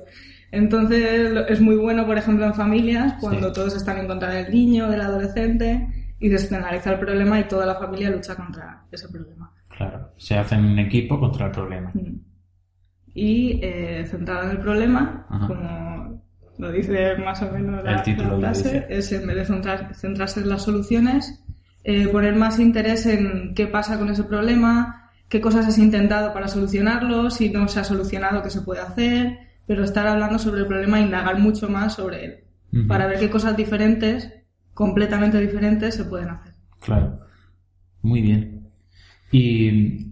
Entonces 0.51 1.33
es 1.49 1.59
muy 1.59 1.77
bueno, 1.77 2.05
por 2.05 2.19
ejemplo, 2.19 2.45
en 2.45 2.53
familias, 2.53 3.15
cuando 3.19 3.51
todos 3.51 3.75
están 3.75 3.97
en 3.97 4.09
contra 4.09 4.29
del 4.29 4.53
niño, 4.53 4.91
del 4.91 5.01
adolescente, 5.01 5.89
y 6.19 6.29
descentraliza 6.29 6.93
el 6.93 6.99
problema 6.99 7.41
y 7.41 7.45
toda 7.45 7.65
la 7.65 7.77
familia 7.77 8.11
lucha 8.11 8.37
contra 8.37 8.85
ese 8.93 9.09
problema. 9.09 9.51
Claro, 9.75 10.11
se 10.19 10.37
hace 10.37 10.57
en 10.57 10.67
un 10.67 10.79
equipo 10.81 11.19
contra 11.19 11.47
el 11.47 11.53
problema. 11.53 11.91
Mm. 11.95 12.21
Y 13.15 13.59
eh, 13.63 14.05
centrado 14.07 14.43
en 14.43 14.51
el 14.51 14.59
problema, 14.59 15.27
como 15.47 15.90
lo 16.61 16.71
dice 16.71 17.17
más 17.17 17.41
o 17.43 17.51
menos 17.51 17.83
la, 17.83 18.03
clase, 18.03 18.87
es 18.89 19.11
en 19.13 19.27
vez 19.27 19.49
de 19.49 19.95
centrarse 19.95 20.41
en 20.41 20.49
las 20.49 20.63
soluciones, 20.63 21.43
eh, 21.85 22.07
poner 22.09 22.37
más 22.37 22.59
interés 22.59 23.07
en 23.07 23.55
qué 23.55 23.67
pasa 23.67 23.99
con 23.99 24.11
ese 24.11 24.25
problema, 24.25 25.11
qué 25.29 25.41
cosas 25.41 25.67
has 25.67 25.79
intentado 25.79 26.35
para 26.35 26.49
solucionarlo, 26.49 27.31
si 27.31 27.49
no 27.49 27.67
se 27.69 27.81
ha 27.81 27.85
solucionado, 27.85 28.43
qué 28.43 28.51
se 28.51 28.61
puede 28.61 28.81
hacer, 28.81 29.39
pero 29.67 29.85
estar 29.85 30.07
hablando 30.07 30.39
sobre 30.39 30.61
el 30.61 30.67
problema 30.67 30.99
e 30.99 31.05
indagar 31.05 31.39
mucho 31.39 31.69
más 31.69 31.95
sobre 31.95 32.25
él, 32.25 32.45
para 32.87 33.07
ver 33.07 33.19
qué 33.19 33.31
cosas 33.31 33.57
diferentes 33.57 34.31
completamente 34.75 35.41
diferentes 35.41 35.95
se 35.95 36.05
pueden 36.05 36.29
hacer. 36.29 36.55
Claro, 36.81 37.21
muy 38.03 38.21
bien. 38.21 38.69
Y 39.33 40.10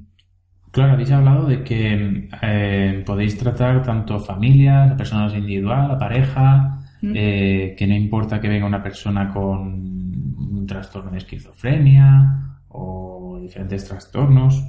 claro, 0.70 0.92
habéis 0.92 1.10
hablado 1.10 1.46
de 1.46 1.62
que 1.62 2.28
eh, 2.42 3.02
podéis 3.04 3.37
tratar 3.38 3.82
tanto 3.82 4.18
familias, 4.20 4.94
personas 4.94 5.34
individual, 5.34 5.90
a 5.90 5.98
pareja, 5.98 6.80
eh, 7.02 7.75
que 7.78 7.87
no 7.87 7.94
importa 7.94 8.40
que 8.40 8.48
venga 8.48 8.66
una 8.66 8.82
persona 8.82 9.32
con 9.32 9.88
un 10.38 10.66
trastorno 10.66 11.12
de 11.12 11.18
esquizofrenia 11.18 12.60
o 12.68 13.38
diferentes 13.40 13.84
trastornos, 13.87 14.64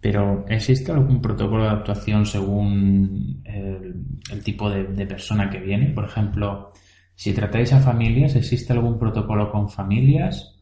pero 0.00 0.44
¿existe 0.48 0.92
algún 0.92 1.20
protocolo 1.20 1.64
de 1.64 1.70
actuación 1.70 2.26
según 2.26 3.42
el, 3.44 4.44
tipo 4.44 4.70
de, 4.70 5.06
persona 5.06 5.48
que 5.50 5.58
viene? 5.58 5.90
Por 5.90 6.04
ejemplo, 6.04 6.72
si 7.14 7.32
tratáis 7.32 7.72
a 7.72 7.80
familias, 7.80 8.36
¿existe 8.36 8.72
algún 8.72 8.98
protocolo 8.98 9.50
con 9.50 9.68
familias 9.68 10.60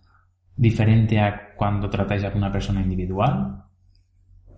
diferente 0.57 1.19
a 1.19 1.55
cuando 1.57 1.91
tratáis 1.91 2.25
a 2.25 2.33
una 2.35 2.51
persona 2.51 2.81
individual? 2.81 3.64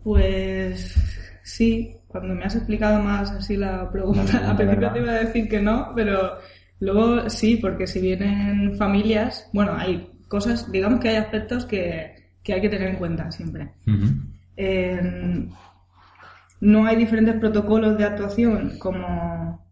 Pues 0.06 0.94
sí, 1.42 1.96
cuando 2.06 2.32
me 2.32 2.44
has 2.44 2.54
explicado 2.54 3.02
más 3.02 3.28
así 3.32 3.56
la 3.56 3.90
pregunta, 3.90 4.38
a 4.50 4.56
principio 4.56 4.92
te 4.92 5.00
iba 5.00 5.10
a 5.10 5.24
decir 5.24 5.48
que 5.48 5.60
no, 5.60 5.90
pero 5.96 6.38
luego 6.78 7.28
sí, 7.28 7.56
porque 7.56 7.88
si 7.88 8.00
vienen 8.00 8.76
familias, 8.76 9.50
bueno, 9.52 9.74
hay 9.76 10.08
cosas, 10.28 10.70
digamos 10.70 11.00
que 11.00 11.08
hay 11.08 11.16
aspectos 11.16 11.64
que, 11.64 12.30
hay 12.46 12.60
que 12.60 12.68
tener 12.68 12.90
en 12.90 12.96
cuenta 12.98 13.32
siempre. 13.32 13.72
No 16.60 16.86
hay 16.86 16.94
diferentes 16.94 17.34
protocolos 17.40 17.98
de 17.98 18.04
actuación 18.04 18.78
como 18.78 19.66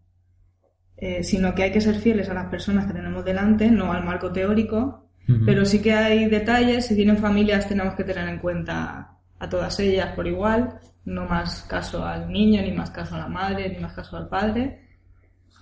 eh, 0.97 1.23
sino 1.23 1.55
que 1.55 1.63
hay 1.63 1.71
que 1.71 1.79
ser 1.79 1.95
fieles 1.95 2.27
a 2.27 2.33
las 2.33 2.47
personas 2.47 2.87
que 2.87 2.93
tenemos 2.93 3.23
delante, 3.23 3.71
no 3.71 3.93
al 3.93 4.03
marco 4.03 4.33
teórico, 4.33 5.07
pero 5.45 5.63
sí 5.63 5.81
que 5.81 5.93
hay 5.93 6.25
detalles, 6.25 6.87
si 6.87 6.95
tienen 6.95 7.19
familias 7.19 7.69
tenemos 7.69 7.95
que 7.95 8.03
tener 8.03 8.27
en 8.27 8.39
cuenta 8.39 9.14
a 9.39 9.49
todas 9.49 9.79
ellas 9.79 10.13
por 10.15 10.27
igual, 10.27 10.79
no 11.05 11.25
más 11.25 11.63
caso 11.63 12.05
al 12.05 12.31
niño, 12.31 12.61
ni 12.61 12.71
más 12.71 12.91
caso 12.91 13.15
a 13.15 13.19
la 13.19 13.27
madre, 13.27 13.69
ni 13.69 13.79
más 13.79 13.93
caso 13.93 14.17
al 14.17 14.29
padre. 14.29 14.81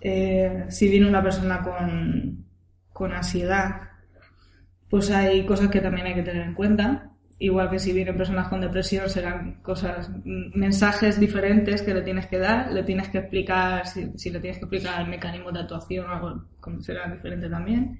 Eh, 0.01 0.65
si 0.69 0.89
viene 0.89 1.07
una 1.07 1.23
persona 1.23 1.61
con, 1.61 2.45
con 2.91 3.13
ansiedad, 3.13 3.89
pues 4.89 5.09
hay 5.11 5.45
cosas 5.45 5.69
que 5.69 5.81
también 5.81 6.07
hay 6.07 6.15
que 6.15 6.23
tener 6.23 6.43
en 6.43 6.53
cuenta 6.53 7.13
igual 7.43 7.69
que 7.69 7.79
si 7.79 7.91
vienen 7.91 8.15
personas 8.15 8.47
con 8.47 8.61
depresión, 8.61 9.09
serán 9.09 9.61
cosas, 9.61 10.09
mensajes 10.23 11.19
diferentes 11.19 11.81
que 11.81 11.93
le 11.93 12.01
tienes 12.01 12.27
que 12.27 12.37
dar, 12.37 12.71
le 12.71 12.83
tienes 12.83 13.09
que 13.09 13.17
explicar, 13.17 13.85
si, 13.85 14.05
le 14.05 14.39
tienes 14.39 14.59
que 14.59 14.65
explicar 14.65 15.01
el 15.01 15.09
mecanismo 15.09 15.51
de 15.51 15.59
actuación, 15.59 16.09
algo 16.09 16.45
será 16.79 17.09
diferente 17.09 17.49
también. 17.49 17.99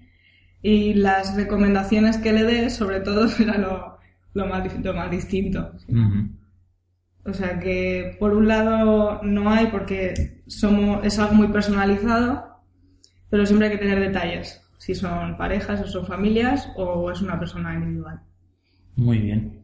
Y 0.62 0.94
las 0.94 1.36
recomendaciones 1.36 2.18
que 2.18 2.32
le 2.32 2.44
des, 2.44 2.74
sobre 2.74 3.02
todo, 3.02 3.28
será 3.38 3.58
lo, 3.58 3.93
lo, 4.34 4.48
más, 4.48 4.84
lo 4.84 4.94
más 4.94 5.12
distinto. 5.12 5.72
O 7.26 7.34
sea 7.34 7.60
que, 7.60 8.18
por 8.20 8.34
un 8.34 8.48
lado, 8.48 9.22
no 9.24 9.50
hay 9.50 9.68
porque 9.68 10.42
somos, 10.48 11.06
es 11.06 11.18
algo 11.20 11.36
muy 11.36 11.48
personalizado, 11.48 12.62
pero 13.30 13.46
siempre 13.46 13.68
hay 13.68 13.74
que 13.74 13.84
tener 13.84 14.00
detalles, 14.00 14.62
si 14.78 14.94
son 14.94 15.38
parejas 15.38 15.82
o 15.82 15.88
son 15.88 16.06
familias 16.06 16.70
o 16.76 17.10
es 17.12 17.22
una 17.22 17.40
persona 17.40 17.74
individual. 17.74 18.20
Muy 18.96 19.20
bien. 19.20 19.64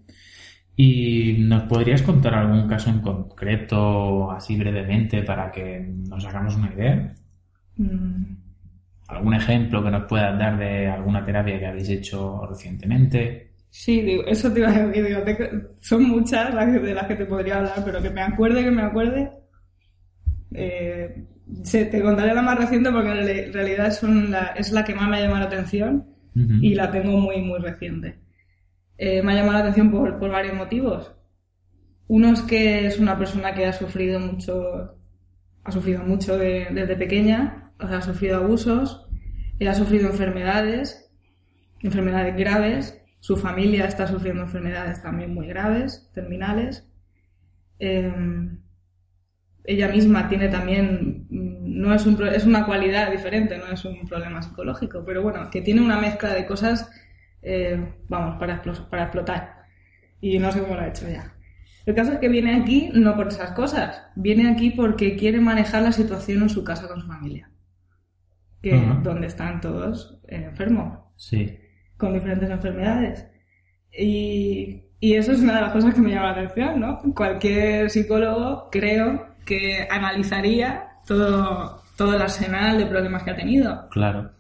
¿Y 0.76 1.34
nos 1.40 1.64
podrías 1.64 2.02
contar 2.02 2.34
algún 2.36 2.68
caso 2.70 2.90
en 2.90 3.02
concreto, 3.02 4.32
así 4.32 4.58
brevemente, 4.58 5.24
para 5.24 5.52
que 5.52 5.94
nos 6.08 6.26
hagamos 6.26 6.56
una 6.56 6.74
idea? 6.74 7.14
Mm. 7.76 8.38
¿Algún 9.10 9.34
ejemplo 9.34 9.84
que 9.84 9.92
nos 9.92 10.06
puedas 10.06 10.40
dar 10.40 10.58
de 10.58 10.88
alguna 10.88 11.26
terapia 11.26 11.60
que 11.60 11.66
habéis 11.66 11.90
hecho 11.90 12.46
recientemente? 12.48 13.49
Sí, 13.70 14.02
digo, 14.02 14.24
eso 14.26 14.52
te 14.52 14.60
iba 14.60 14.70
a 14.70 14.88
decir. 14.88 15.70
son 15.80 16.04
muchas 16.04 16.54
las 16.54 16.74
de 16.74 16.94
las 16.94 17.06
que 17.08 17.16
te 17.16 17.26
podría 17.26 17.58
hablar, 17.58 17.82
pero 17.86 18.02
que 18.02 18.10
me 18.10 18.22
acuerde, 18.22 18.64
que 18.64 18.72
me 18.72 18.82
acuerde. 18.82 19.32
Eh, 20.52 21.26
te 21.72 22.02
contaré 22.02 22.34
la 22.34 22.42
más 22.42 22.58
reciente 22.58 22.92
porque 22.92 23.12
en 23.12 23.54
realidad 23.54 23.88
es 24.58 24.72
la 24.72 24.84
que 24.84 24.96
más 24.96 25.08
me 25.08 25.18
ha 25.18 25.22
llamado 25.22 25.42
la 25.42 25.46
atención 25.46 26.08
y 26.62 26.74
la 26.74 26.90
tengo 26.90 27.18
muy, 27.18 27.42
muy 27.42 27.60
reciente. 27.60 28.20
Eh, 28.98 29.22
me 29.22 29.34
ha 29.34 29.36
llamado 29.36 29.54
la 29.54 29.60
atención 29.60 29.92
por, 29.92 30.20
varios 30.20 30.56
motivos. 30.56 31.12
Uno 32.08 32.32
es 32.32 32.42
que 32.42 32.88
es 32.88 32.98
una 33.00 33.18
persona 33.18 33.54
que 33.54 33.66
ha 33.66 33.74
sufrido 33.74 34.20
mucho, 34.20 34.96
ha 35.64 35.72
sufrido 35.72 36.04
mucho 36.04 36.38
desde 36.38 36.96
pequeña, 36.96 37.72
o 37.80 37.88
sea, 37.88 37.98
ha 37.98 38.02
sufrido 38.02 38.38
abusos, 38.38 39.08
ha 39.68 39.74
sufrido 39.74 40.10
enfermedades, 40.10 41.12
enfermedades 41.82 42.36
graves, 42.36 43.02
su 43.20 43.38
familia 43.38 43.86
está 43.86 44.08
sufriendo 44.08 44.44
enfermedades 44.44 45.02
también 45.02 45.34
muy 45.34 45.48
graves, 45.48 46.10
terminales. 46.14 46.88
Em, 47.80 48.60
ella 49.64 49.90
misma 49.90 50.28
tiene 50.30 50.48
también, 50.48 51.28
no 51.30 51.94
es, 51.94 52.06
un, 52.06 52.22
es 52.28 52.46
una 52.46 52.66
cualidad 52.66 53.12
diferente, 53.12 53.58
no 53.58 53.68
es 53.68 53.86
un 53.86 54.08
problema 54.08 54.42
psicológico, 54.42 55.04
pero 55.06 55.22
bueno, 55.22 55.50
que 55.50 55.62
tiene 55.62 55.82
una 55.82 56.00
mezcla 56.00 56.34
de 56.34 56.46
cosas 56.46 56.90
eh, 57.42 57.94
vamos, 58.08 58.38
para, 58.40 58.62
para 58.62 59.04
explotar. 59.04 59.64
Y 60.22 60.40
no 60.40 60.52
sé 60.52 60.62
cómo 60.62 60.76
lo 60.76 60.82
ha 60.82 60.88
hecho 60.88 61.08
ya. 61.08 61.34
El 61.86 61.96
caso 61.96 62.14
es 62.14 62.20
que 62.20 62.30
viene 62.30 62.56
aquí 62.56 62.92
no 62.94 63.16
por 63.16 63.30
esas 63.30 63.52
cosas, 63.52 64.04
viene 64.16 64.50
aquí 64.50 64.72
porque 64.72 65.16
quiere 65.16 65.40
manejar 65.40 65.82
la 65.82 65.92
situación 65.92 66.44
en 66.44 66.50
su 66.50 66.64
casa 66.64 66.88
con 66.88 67.02
su 67.02 67.08
familia. 67.08 67.50
Que, 68.62 68.78
donde 69.04 69.28
están 69.28 69.62
todos 69.62 70.20
enfermos. 70.28 71.00
Sí. 71.16 71.58
Con 72.00 72.14
diferentes 72.14 72.50
enfermedades. 72.50 73.28
Y, 73.92 74.86
y 75.00 75.14
eso 75.14 75.34
es 75.34 75.42
una 75.42 75.58
de 75.58 75.62
las 75.62 75.72
cosas 75.72 75.94
que 75.94 76.02
me 76.02 76.10
llama 76.10 76.32
la 76.32 76.42
atención, 76.42 76.80
¿no? 76.80 77.00
Cualquier 77.14 77.92
psicólogo 77.92 78.70
creo 78.72 79.36
que 79.46 79.88
analizaría 79.92 80.88
todo, 81.06 81.84
todo 81.96 82.16
el 82.16 82.22
arsenal 82.22 82.80
de 82.80 82.88
problemas 82.88 83.22
que 83.22 83.32
ha 83.32 83.36
tenido. 83.36 83.88
Claro 83.90 84.40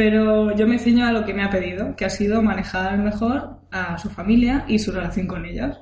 pero 0.00 0.56
yo 0.56 0.66
me 0.66 0.78
ciño 0.78 1.06
a 1.06 1.12
lo 1.12 1.26
que 1.26 1.34
me 1.34 1.42
ha 1.42 1.50
pedido, 1.50 1.94
que 1.94 2.06
ha 2.06 2.08
sido 2.08 2.42
manejar 2.42 2.96
mejor 2.96 3.60
a 3.70 3.98
su 3.98 4.08
familia 4.08 4.64
y 4.66 4.78
su 4.78 4.92
relación 4.92 5.26
con 5.26 5.44
ellos. 5.44 5.78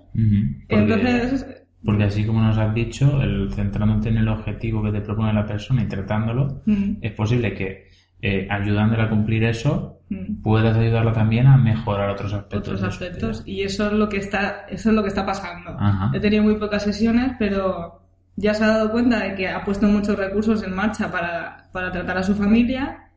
porque, 0.68 0.94
Entonces... 0.94 1.64
Porque 1.84 2.02
así 2.02 2.24
como 2.24 2.42
nos 2.42 2.58
has 2.58 2.74
dicho, 2.74 3.22
el 3.22 3.52
centrándote 3.52 4.08
en 4.08 4.16
el 4.16 4.26
objetivo 4.26 4.82
que 4.82 4.90
te 4.90 5.02
propone 5.02 5.32
la 5.32 5.46
persona 5.46 5.84
y 5.84 5.87
tratándolo, 5.87 6.64
es 7.00 7.12
posible 7.12 7.54
que 7.54 7.87
eh, 8.20 8.48
ayudándole 8.50 9.04
a 9.04 9.08
cumplir 9.08 9.44
eso, 9.44 9.97
puedas 10.42 10.76
ayudarla 10.76 11.12
también 11.12 11.46
a 11.46 11.56
mejorar 11.56 12.10
otros 12.10 12.32
aspectos. 12.32 12.74
Otros 12.74 12.82
aspectos. 12.82 13.42
Y 13.44 13.62
eso 13.62 13.86
es 13.86 13.92
lo 13.92 14.08
que 14.08 14.18
está, 14.18 14.66
eso 14.68 14.90
es 14.90 14.94
lo 14.94 15.02
que 15.02 15.08
está 15.08 15.26
pasando. 15.26 15.76
He 16.14 16.20
tenido 16.20 16.42
muy 16.42 16.56
pocas 16.56 16.82
sesiones, 16.82 17.32
pero 17.38 18.00
ya 18.36 18.54
se 18.54 18.64
ha 18.64 18.68
dado 18.68 18.90
cuenta 18.90 19.20
de 19.20 19.34
que 19.34 19.48
ha 19.48 19.64
puesto 19.64 19.86
muchos 19.86 20.16
recursos 20.16 20.62
en 20.62 20.74
marcha 20.74 21.10
para, 21.10 21.68
para 21.72 21.92
tratar 21.92 22.18
a 22.18 22.22
su 22.22 22.34
familia 22.34 23.10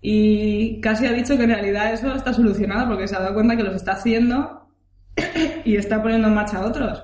y 0.00 0.80
casi 0.80 1.06
ha 1.06 1.12
dicho 1.12 1.36
que 1.36 1.44
en 1.44 1.50
realidad 1.50 1.92
eso 1.92 2.14
está 2.14 2.32
solucionado 2.32 2.88
porque 2.88 3.06
se 3.06 3.16
ha 3.16 3.20
dado 3.20 3.34
cuenta 3.34 3.56
que 3.56 3.64
los 3.64 3.74
está 3.74 3.92
haciendo 3.92 4.68
y 5.64 5.76
está 5.76 6.00
poniendo 6.00 6.28
en 6.28 6.34
marcha 6.34 6.58
a 6.58 6.66
otros. 6.66 7.02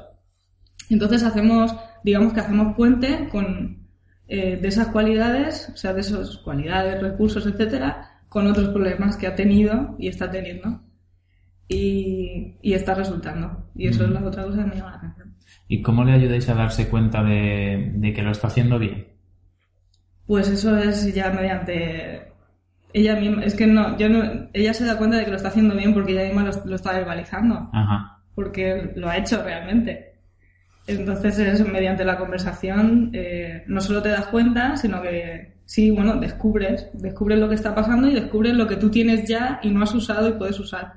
Entonces 0.88 1.22
hacemos, 1.22 1.74
digamos 2.04 2.32
que 2.32 2.40
hacemos 2.40 2.74
puente 2.74 3.28
con 3.30 3.86
eh, 4.28 4.56
de 4.56 4.68
esas 4.68 4.88
cualidades, 4.88 5.70
o 5.74 5.76
sea, 5.76 5.92
de 5.92 6.00
esas 6.00 6.38
cualidades, 6.38 7.02
recursos, 7.02 7.46
etcétera, 7.46 8.15
con 8.36 8.48
otros 8.48 8.68
problemas 8.68 9.16
que 9.16 9.26
ha 9.26 9.34
tenido 9.34 9.96
y 9.98 10.08
está 10.08 10.30
teniendo. 10.30 10.82
Y, 11.68 12.58
y 12.60 12.74
está 12.74 12.92
resultando. 12.92 13.70
Y 13.74 13.88
eso 13.88 14.04
es 14.04 14.10
la 14.10 14.22
otra 14.22 14.44
cosa 14.44 14.58
que 14.58 14.68
me 14.68 14.76
llama 14.76 14.90
la 14.90 14.96
atención. 14.98 15.34
¿Y 15.68 15.80
cómo 15.80 16.04
le 16.04 16.12
ayudáis 16.12 16.46
a 16.50 16.54
darse 16.54 16.90
cuenta 16.90 17.22
de, 17.22 17.92
de 17.94 18.12
que 18.12 18.20
lo 18.20 18.32
está 18.32 18.48
haciendo 18.48 18.78
bien? 18.78 19.06
Pues 20.26 20.50
eso 20.50 20.76
es 20.76 21.14
ya 21.14 21.30
mediante 21.30 22.30
ella 22.92 23.16
misma, 23.16 23.42
es 23.42 23.54
que 23.54 23.66
no, 23.66 23.96
yo 23.96 24.10
no, 24.10 24.50
ella 24.52 24.74
se 24.74 24.84
da 24.84 24.98
cuenta 24.98 25.16
de 25.16 25.24
que 25.24 25.30
lo 25.30 25.36
está 25.36 25.48
haciendo 25.48 25.74
bien 25.74 25.94
porque 25.94 26.12
ella 26.12 26.24
misma 26.24 26.50
lo, 26.66 26.76
está 26.76 26.92
verbalizando. 26.92 27.70
Ajá. 27.72 28.20
Porque 28.34 28.92
lo 28.96 29.08
ha 29.08 29.16
hecho 29.16 29.42
realmente. 29.42 30.15
Entonces, 30.86 31.38
es, 31.38 31.66
mediante 31.66 32.04
la 32.04 32.18
conversación, 32.18 33.10
eh, 33.12 33.64
no 33.66 33.80
solo 33.80 34.02
te 34.02 34.10
das 34.10 34.26
cuenta, 34.26 34.76
sino 34.76 35.02
que 35.02 35.56
sí, 35.64 35.90
bueno, 35.90 36.16
descubres, 36.16 36.88
descubres 36.94 37.38
lo 37.38 37.48
que 37.48 37.56
está 37.56 37.74
pasando 37.74 38.08
y 38.08 38.14
descubres 38.14 38.54
lo 38.54 38.66
que 38.66 38.76
tú 38.76 38.90
tienes 38.90 39.28
ya 39.28 39.58
y 39.62 39.70
no 39.70 39.82
has 39.82 39.94
usado 39.94 40.28
y 40.28 40.32
puedes 40.32 40.58
usar. 40.60 40.94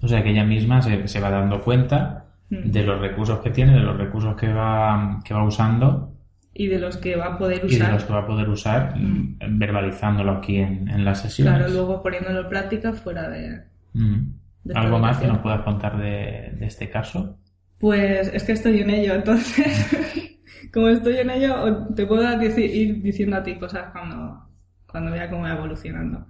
O 0.00 0.08
sea 0.08 0.22
que 0.22 0.30
ella 0.30 0.44
misma 0.44 0.80
se, 0.82 1.06
se 1.08 1.20
va 1.20 1.30
dando 1.30 1.62
cuenta 1.62 2.26
mm. 2.50 2.70
de 2.70 2.82
los 2.82 3.00
recursos 3.00 3.40
que 3.40 3.50
tiene, 3.50 3.74
de 3.74 3.80
los 3.80 3.96
recursos 3.96 4.34
que 4.36 4.52
va, 4.52 5.20
que 5.24 5.34
va 5.34 5.44
usando 5.44 6.14
y 6.58 6.66
de 6.66 6.80
los 6.80 6.96
que 6.96 7.14
va 7.14 7.26
a 7.26 7.38
poder 7.38 7.64
usar. 7.64 7.72
Y 7.72 7.86
de 7.86 7.92
los 7.92 8.04
que 8.04 8.12
va 8.12 8.18
a 8.18 8.26
poder 8.26 8.48
usar, 8.48 8.98
mm. 8.98 9.58
verbalizándolo 9.58 10.32
aquí 10.32 10.56
en, 10.56 10.88
en 10.88 11.04
las 11.04 11.22
sesiones. 11.22 11.54
Claro, 11.54 11.72
luego 11.72 12.02
poniéndolo 12.02 12.40
en 12.40 12.48
práctica 12.48 12.92
fuera 12.92 13.28
de... 13.28 13.62
Mm. 13.92 14.32
¿Algo 14.74 14.98
más 14.98 15.18
que 15.18 15.28
nos 15.28 15.38
puedas 15.38 15.62
contar 15.62 15.96
de, 15.96 16.52
de, 16.58 16.66
este 16.66 16.90
caso? 16.90 17.38
Pues 17.78 18.30
es 18.32 18.42
que 18.44 18.52
estoy 18.52 18.80
en 18.80 18.90
ello, 18.90 19.14
entonces, 19.14 19.86
como 20.72 20.88
estoy 20.88 21.18
en 21.18 21.30
ello, 21.30 21.86
te 21.94 22.06
puedo 22.06 22.38
decir, 22.38 22.74
ir 22.74 23.02
diciendo 23.02 23.36
a 23.36 23.42
ti 23.42 23.56
cosas 23.58 23.90
cuando, 23.92 24.48
cuando 24.90 25.12
vea 25.12 25.30
cómo 25.30 25.42
va 25.42 25.52
evolucionando. 25.52 26.26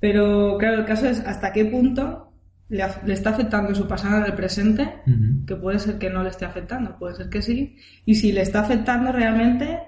Pero 0.00 0.56
claro, 0.58 0.78
el 0.78 0.84
caso 0.86 1.06
es 1.06 1.20
hasta 1.20 1.52
qué 1.52 1.66
punto 1.66 2.32
le, 2.70 2.84
está 3.12 3.30
afectando 3.30 3.74
su 3.74 3.86
pasado 3.86 4.18
en 4.18 4.24
el 4.26 4.34
presente, 4.34 5.02
que 5.46 5.56
puede 5.56 5.78
ser 5.78 5.98
que 5.98 6.08
no 6.08 6.22
le 6.22 6.30
esté 6.30 6.44
afectando, 6.44 6.96
puede 6.98 7.16
ser 7.16 7.28
que 7.28 7.42
sí, 7.42 7.76
y 8.06 8.14
si 8.14 8.32
le 8.32 8.42
está 8.42 8.60
afectando 8.60 9.12
realmente, 9.12 9.80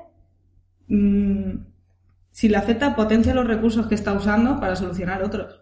mm, 0.89 1.53
si 2.33 2.49
le 2.49 2.57
afecta, 2.57 2.97
potencia 2.97 3.35
los 3.35 3.47
recursos 3.47 3.87
que 3.87 3.95
está 3.95 4.13
usando 4.13 4.59
para 4.59 4.75
solucionar 4.75 5.23
otros. 5.23 5.61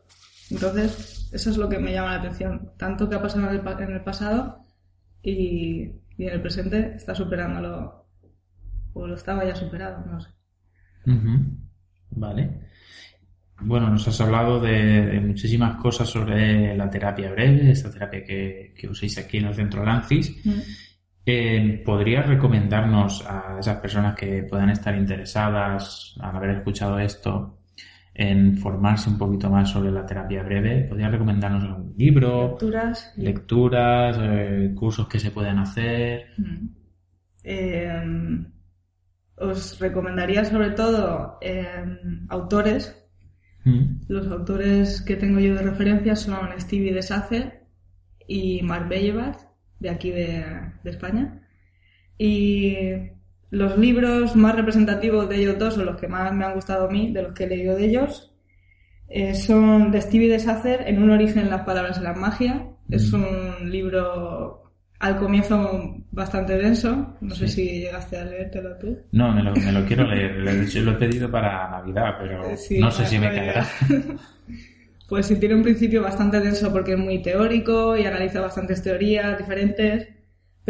Entonces, 0.51 1.29
eso 1.33 1.51
es 1.51 1.57
lo 1.57 1.69
que 1.69 1.79
me 1.79 1.93
llama 1.93 2.15
la 2.15 2.21
atención, 2.21 2.73
tanto 2.77 3.09
que 3.09 3.17
ha 3.17 3.23
pasado 3.23 3.51
en 3.51 3.93
el, 3.93 4.01
pasado 4.03 4.65
y, 5.23 5.83
en 6.19 6.29
el 6.29 6.41
presente 6.41 6.95
está 6.97 7.15
superándolo, 7.15 8.07
o 8.93 9.07
lo 9.07 9.15
estaba 9.15 9.45
ya 9.45 9.55
superado, 9.55 10.05
no 10.07 10.21
sé. 10.21 10.31
Vale. 12.11 12.61
Bueno, 13.63 13.91
nos 13.91 14.07
has 14.09 14.21
hablado 14.21 14.61
de, 14.61 15.21
muchísimas 15.21 15.77
cosas 15.77 16.09
sobre 16.09 16.77
la 16.77 16.91
terapia 16.91 17.31
breve, 17.31 17.71
esta 17.71 17.91
terapia 17.91 18.25
que, 18.25 18.75
que 18.77 18.89
uséis 18.89 19.19
aquí 19.19 19.39
en 19.39 19.47
el 19.47 19.55
centro 19.55 19.85
Lancis. 19.85 20.35
Eh, 21.25 21.83
¿Podrías 21.85 22.27
recomendarnos 22.27 23.25
a 23.27 23.59
esas 23.61 23.79
personas 23.79 24.17
que 24.17 24.43
puedan 24.45 24.71
estar 24.71 24.97
interesadas 24.97 26.15
al 26.21 26.37
haber 26.37 26.51
escuchado 26.51 26.99
esto 26.99 27.60
en 28.15 28.57
formarse 28.57 29.09
un 29.09 29.19
poquito 29.19 29.51
más 29.51 29.71
sobre 29.71 29.91
la 29.91 30.07
terapia 30.07 30.43
breve? 30.43 30.87
¿Podrías 30.89 31.13
recomendarnos 31.13 31.65
algún 31.65 31.95
libro? 31.97 32.51
Lecturas. 32.51 33.13
Lecturas, 33.17 34.19
eh, 34.21 34.73
cursos 34.75 35.09
que 35.09 35.19
se 35.19 35.31
pueden 35.31 35.59
hacer. 35.59 36.27
Eh, 37.45 38.03
os 39.37 39.79
recomendaría 39.79 40.45
sobre 40.45 40.71
todo 40.71 41.39
autores 42.29 43.01
Mm. 43.65 44.03
Los 44.09 44.27
autores 44.29 45.03
que 45.03 45.17
tengo 45.17 45.41
yo 45.41 45.55
de 45.55 45.63
referencia 45.63 46.17
son 46.17 46.49
Stevie 46.59 46.95
Desace 46.95 47.61
y 48.27 48.63
Mark 48.63 48.89
Bellevat, 48.89 49.41
de 49.79 49.91
aquí 49.91 50.11
de, 50.11 50.45
España. 50.85 51.43
Y 52.19 52.85
los 53.51 53.77
libros 53.77 54.37
más 54.37 54.55
representativos 54.55 55.29
de 55.29 55.37
ellos 55.37 55.59
dos, 55.59 55.77
o 55.79 55.85
los 55.85 56.01
que 56.01 56.09
más 56.09 56.33
me 56.33 56.45
han 56.45 56.55
gustado 56.55 56.87
a 56.87 56.91
mí, 56.91 57.13
de 57.13 57.23
los 57.23 57.33
que 57.33 57.45
he 57.45 57.49
leído 57.49 57.77
de 57.77 57.85
ellos, 57.85 58.31
eh, 59.09 59.35
son 59.35 59.91
de 59.91 60.01
Stevie 60.01 60.29
Desacer, 60.29 60.85
En 60.87 61.03
un 61.03 61.11
origen 61.11 61.51
las 61.51 61.63
palabras 61.63 61.99
de 61.99 62.05
la 62.05 62.15
magia. 62.15 62.69
Es 62.89 63.13
mm. 63.13 63.15
un 63.17 63.71
libro 63.71 64.63
al 65.01 65.17
comienzo 65.17 65.97
bastante 66.13 66.57
denso. 66.57 67.17
No 67.21 67.35
sé 67.35 67.49
si 67.49 67.81
llegaste 67.81 68.19
a 68.19 68.25
leértelo 68.25 68.77
tú. 68.77 68.99
No, 69.11 69.33
me 69.33 69.43
lo, 69.43 69.53
me 69.53 69.73
lo 69.73 69.85
quiero 69.85 70.05
leer. 70.15 70.67
Yo 70.67 70.83
lo 70.83 70.93
he 70.93 70.95
pedido 70.95 71.31
para 71.31 71.71
Navidad, 71.71 72.15
pero 72.21 72.43
no 72.79 72.91
sé 72.91 73.07
si 73.07 73.19
me 73.19 73.29
caerá. 73.31 73.67
pues 75.09 75.27
sí, 75.27 75.41
tiene 75.41 75.57
un 75.57 75.63
principio 75.63 76.03
bastante 76.03 76.39
denso 76.39 76.73
porque 76.73 76.93
es 76.93 76.99
muy 76.99 77.21
teórico 77.21 77.97
y 77.97 78.07
analiza 78.07 78.41
bastantes 78.41 78.81
teorías 78.81 79.37
diferentes, 79.37 80.09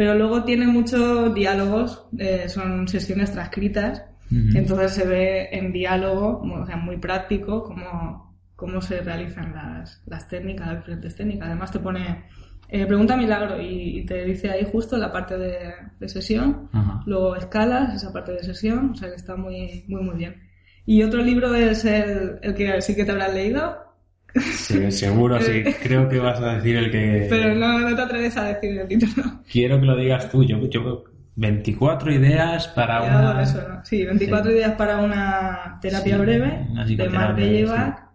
pero 0.01 0.15
luego 0.15 0.43
tiene 0.43 0.65
muchos 0.65 1.31
diálogos, 1.35 2.07
eh, 2.17 2.49
son 2.49 2.87
sesiones 2.87 3.31
transcritas, 3.33 4.03
entonces 4.31 4.93
se 4.93 5.05
ve 5.05 5.49
en 5.51 5.71
diálogo, 5.71 6.41
o 6.41 6.65
sea, 6.65 6.75
muy 6.75 6.97
práctico, 6.97 7.61
cómo, 7.61 8.35
cómo 8.55 8.81
se 8.81 9.01
realizan 9.01 9.53
las, 9.53 10.01
las 10.07 10.27
técnicas, 10.27 10.65
las 10.69 10.77
diferentes 10.77 11.15
técnicas. 11.15 11.49
Además 11.49 11.71
te 11.71 11.77
pone 11.77 12.25
eh, 12.67 12.87
pregunta 12.87 13.15
milagro 13.15 13.61
y, 13.61 14.03
te 14.07 14.25
dice 14.25 14.49
ahí 14.49 14.67
justo 14.71 14.97
la 14.97 15.11
parte 15.11 15.37
de, 15.37 16.09
sesión, 16.09 16.67
luego 17.05 17.35
escalas 17.35 17.93
esa 17.93 18.11
parte 18.11 18.31
de 18.31 18.41
sesión, 18.41 18.93
o 18.93 18.95
sea 18.95 19.07
que 19.07 19.17
está 19.17 19.35
muy, 19.35 19.85
muy, 19.87 20.01
muy 20.01 20.15
bien. 20.15 20.49
Y 20.83 21.03
otro 21.03 21.21
libro 21.21 21.53
es 21.53 21.85
el, 21.85 22.39
el 22.41 22.55
que 22.55 22.81
sí 22.81 22.95
que 22.95 23.05
te 23.05 23.11
habrás 23.11 23.35
leído. 23.35 23.90
Sí, 24.39 24.91
seguro, 24.91 25.41
sí. 25.41 25.63
Creo 25.83 26.07
que 26.07 26.19
vas 26.19 26.39
a 26.39 26.55
decir 26.55 26.77
el 26.77 26.91
que... 26.91 27.27
Pero 27.29 27.55
no, 27.55 27.79
no 27.79 27.95
te 27.95 28.01
atreves 28.01 28.37
a 28.37 28.45
decir 28.45 28.79
el 28.79 28.87
título. 28.87 29.41
Quiero 29.51 29.79
que 29.79 29.85
lo 29.85 29.95
digas 29.95 30.29
tú. 30.29 30.43
Yo, 30.43 30.57
yo 30.69 31.03
24 31.35 32.13
ideas 32.13 32.67
para 32.69 33.01
una... 33.01 33.41
Eso, 33.41 33.61
¿no? 33.67 33.83
Sí, 33.83 34.05
24 34.05 34.51
ideas 34.51 34.73
para 34.73 34.97
una 34.97 35.79
terapia 35.81 36.17
breve 36.17 36.67
de 36.95 37.09
Mark 37.09 38.11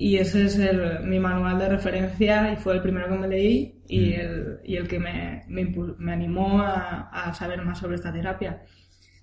y 0.00 0.16
ese 0.16 0.46
es 0.46 0.58
el, 0.58 1.04
mi 1.04 1.20
manual 1.20 1.58
de 1.58 1.68
referencia 1.68 2.50
y 2.50 2.56
fue 2.56 2.72
el 2.72 2.80
primero 2.80 3.06
que 3.06 3.18
me 3.18 3.28
leí 3.28 3.82
y, 3.86 4.00
mm. 4.00 4.20
el, 4.20 4.60
y 4.64 4.76
el 4.76 4.88
que 4.88 4.98
me, 4.98 5.44
me, 5.46 5.66
me 5.98 6.12
animó 6.12 6.62
a, 6.62 7.10
a, 7.12 7.34
saber 7.34 7.60
más 7.62 7.80
sobre 7.80 7.96
esta 7.96 8.10
terapia. 8.10 8.62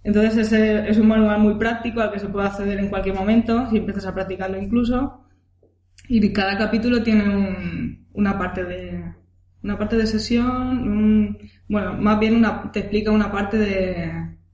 Entonces 0.03 0.37
ese 0.37 0.87
es 0.87 0.99
un 0.99 1.07
manual 1.07 1.39
muy 1.39 1.55
práctico 1.55 1.99
al 1.99 2.11
que 2.11 2.19
se 2.19 2.29
puede 2.29 2.45
acceder 2.45 2.77
en 2.77 2.89
cualquier 2.89 3.15
momento 3.15 3.67
si 3.71 3.77
empiezas 3.77 4.05
a 4.05 4.13
practicarlo 4.13 4.61
incluso. 4.61 5.25
Y 6.07 6.31
cada 6.33 6.57
capítulo 6.57 7.03
tiene 7.03 7.23
un, 7.23 8.07
una 8.13 8.37
parte 8.37 8.63
de 8.63 9.13
una 9.63 9.77
parte 9.77 9.97
de 9.97 10.07
sesión, 10.07 11.37
bueno, 11.67 11.93
más 11.93 12.19
bien 12.19 12.35
una, 12.35 12.71
te 12.71 12.79
explica 12.79 13.11
una 13.11 13.31
parte 13.31 13.57
de, 13.57 14.11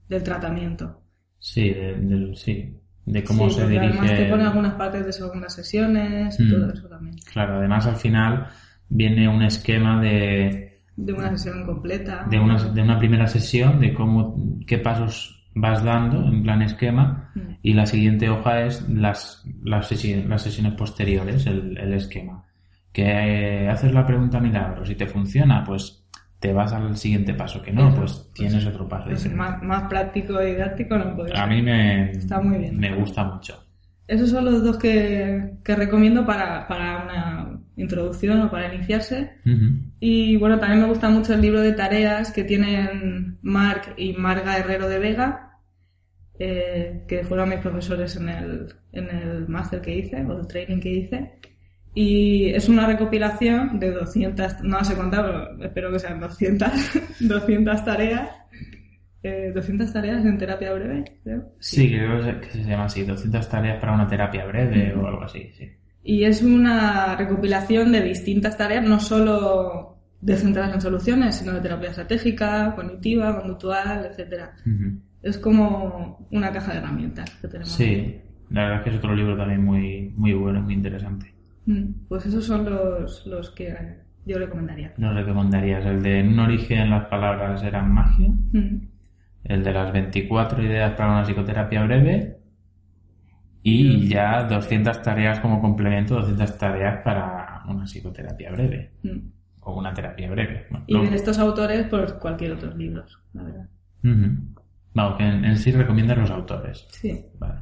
del 0.08 0.22
tratamiento. 0.22 1.02
Sí, 1.38 1.70
del, 1.70 2.34
sí, 2.36 2.74
de 3.04 3.22
cómo 3.22 3.50
se 3.50 3.68
dirige. 3.68 3.86
Además 3.86 4.16
te 4.16 4.24
pone 4.26 4.44
algunas 4.44 4.74
partes 4.74 5.06
de 5.06 5.12
segundas 5.12 5.54
sesiones 5.54 6.40
y 6.40 6.44
mm. 6.44 6.50
todo 6.50 6.72
eso 6.72 6.88
también. 6.88 7.16
Claro, 7.32 7.58
además 7.58 7.86
al 7.86 7.96
final 7.96 8.48
viene 8.88 9.28
un 9.28 9.42
esquema 9.42 10.00
de. 10.00 10.82
De 10.96 11.12
una 11.12 11.30
sesión 11.30 11.66
completa. 11.66 12.26
De 12.30 12.38
una, 12.38 12.72
de 12.72 12.82
una 12.82 12.98
primera 12.98 13.26
sesión, 13.26 13.80
de 13.80 13.92
cómo, 13.92 14.36
qué 14.66 14.78
pasos 14.78 15.33
vas 15.54 15.82
dando 15.84 16.26
en 16.26 16.42
plan 16.42 16.62
esquema, 16.62 17.30
mm. 17.34 17.40
y 17.62 17.74
la 17.74 17.86
siguiente 17.86 18.28
hoja 18.28 18.62
es 18.62 18.88
las, 18.88 19.44
las, 19.62 19.88
sesiones, 19.88 20.26
las 20.26 20.42
sesiones 20.42 20.74
posteriores, 20.74 21.46
el, 21.46 21.78
el 21.78 21.94
esquema. 21.94 22.44
Que 22.92 23.68
haces 23.68 23.92
la 23.92 24.06
pregunta 24.06 24.38
milagro, 24.38 24.84
si 24.84 24.94
te 24.94 25.06
funciona, 25.06 25.64
pues 25.64 26.04
te 26.44 26.52
vas 26.52 26.74
al 26.74 26.94
siguiente 26.98 27.32
paso, 27.32 27.62
que 27.62 27.72
no, 27.72 27.94
pues, 27.94 28.30
tienes 28.34 28.66
otro 28.66 28.86
paso. 28.86 29.08
más, 29.34 29.62
más, 29.62 29.84
práctico 29.84 30.42
y 30.42 30.50
didáctico 30.50 30.98
no 30.98 31.16
puede 31.16 31.34
A 31.34 31.46
mí 31.46 31.62
me, 31.62 32.10
Está 32.10 32.38
muy 32.38 32.58
bien. 32.58 32.78
me 32.78 32.94
gusta 32.94 33.24
mucho. 33.24 33.64
Esos 34.06 34.28
son 34.28 34.44
los 34.44 34.62
dos 34.62 34.76
que, 34.76 35.54
que 35.64 35.74
recomiendo 35.74 36.26
para, 36.26 36.68
para, 36.68 37.02
una 37.02 37.53
introducción 37.76 38.42
o 38.42 38.50
para 38.50 38.72
iniciarse. 38.72 39.32
Y 40.00 40.36
bueno, 40.36 40.58
también 40.58 40.82
me 40.82 40.88
gusta 40.88 41.08
mucho 41.08 41.34
el 41.34 41.40
libro 41.40 41.60
de 41.60 41.72
tareas 41.72 42.32
que 42.32 42.44
tienen 42.44 43.38
Marc 43.42 43.94
y 43.96 44.12
Marga 44.12 44.58
Herrero 44.58 44.88
de 44.88 44.98
Vega, 44.98 45.60
eh, 46.38 47.04
que 47.08 47.24
fueron 47.24 47.48
mis 47.48 47.58
profesores 47.58 48.16
en 48.16 48.28
el, 48.28 48.74
en 48.92 49.08
el 49.08 49.48
máster 49.48 49.80
que 49.80 49.96
hice 49.96 50.24
o 50.24 50.40
el 50.40 50.46
training 50.46 50.80
que 50.80 50.90
hice. 50.90 51.38
Y 51.94 52.46
es 52.46 52.68
una 52.68 52.86
recopilación 52.86 53.78
de 53.78 53.92
200, 53.92 54.62
no 54.62 54.84
sé 54.84 54.96
contar, 54.96 55.24
pero 55.24 55.64
espero 55.64 55.92
que 55.92 56.00
sean 56.00 56.18
200, 56.18 56.70
200 57.20 57.84
tareas. 57.84 58.30
Eh, 59.22 59.52
200 59.54 59.90
tareas 59.92 60.24
en 60.24 60.36
terapia 60.36 60.72
breve, 60.74 61.04
creo. 61.22 61.52
Sí, 61.58 61.88
creo 61.88 62.40
que 62.40 62.50
se 62.50 62.64
llama 62.64 62.84
así, 62.84 63.04
200 63.04 63.48
tareas 63.48 63.78
para 63.80 63.94
una 63.94 64.06
terapia 64.06 64.44
breve 64.44 64.92
o 64.92 65.06
algo 65.06 65.22
así, 65.22 65.50
sí. 65.56 65.70
Y 66.04 66.24
es 66.24 66.42
una 66.42 67.16
recopilación 67.16 67.90
de 67.90 68.02
distintas 68.02 68.58
tareas, 68.58 68.86
no 68.86 69.00
solo 69.00 69.96
de 70.20 70.36
centradas 70.36 70.74
en 70.74 70.80
soluciones, 70.80 71.36
sino 71.36 71.52
de 71.52 71.60
terapia 71.60 71.90
estratégica, 71.90 72.74
cognitiva, 72.76 73.40
conductual, 73.40 74.06
etcétera. 74.10 74.54
Es 75.22 75.38
como 75.38 76.26
una 76.30 76.52
caja 76.52 76.72
de 76.72 76.78
herramientas 76.78 77.30
que 77.40 77.48
tenemos. 77.48 77.72
Sí, 77.72 78.20
la 78.50 78.62
verdad 78.62 78.78
es 78.78 78.84
que 78.84 78.90
es 78.90 78.96
otro 78.96 79.14
libro 79.14 79.36
también 79.36 79.64
muy, 79.64 80.12
muy 80.16 80.34
bueno, 80.34 80.60
muy 80.60 80.74
interesante. 80.74 81.34
Mm, 81.66 82.06
pues 82.08 82.26
esos 82.26 82.44
son 82.44 82.64
los, 82.64 83.26
los 83.26 83.50
que 83.50 83.74
yo 84.26 84.38
recomendaría. 84.38 84.92
¿Nos 84.96 85.14
recomendarías? 85.14 85.84
El 85.84 86.02
de 86.02 86.22
un 86.22 86.38
origen 86.38 86.90
las 86.90 87.06
palabras 87.06 87.62
eran 87.62 87.92
magia. 87.92 88.30
El 89.44 89.62
de 89.62 89.72
las 89.72 89.92
24 89.92 90.62
ideas 90.62 90.92
para 90.92 91.12
una 91.12 91.24
psicoterapia 91.24 91.84
breve. 91.84 92.38
Y 93.66 94.08
ya 94.08 94.42
200 94.44 95.00
tareas 95.00 95.40
como 95.40 95.58
complemento, 95.58 96.16
200 96.16 96.58
tareas 96.58 97.02
para 97.02 97.62
una 97.66 97.84
psicoterapia 97.84 98.52
breve. 98.52 98.92
Mm. 99.02 99.18
O 99.60 99.78
una 99.78 99.94
terapia 99.94 100.30
breve. 100.30 100.66
y 100.86 101.06
de 101.06 101.16
estos 101.16 101.38
autores, 101.38 101.86
pues 101.88 102.12
cualquier 102.12 102.52
otro 102.52 102.76
libro, 102.76 103.02
la 103.32 103.42
verdad. 103.42 103.66
Vamos, 104.92 105.16
que 105.16 105.24
en, 105.24 105.44
en, 105.46 105.56
sí 105.56 105.72
recomiendan 105.72 106.20
los 106.20 106.30
autores. 106.30 106.86
Sí. 106.90 107.24
Vale. 107.38 107.60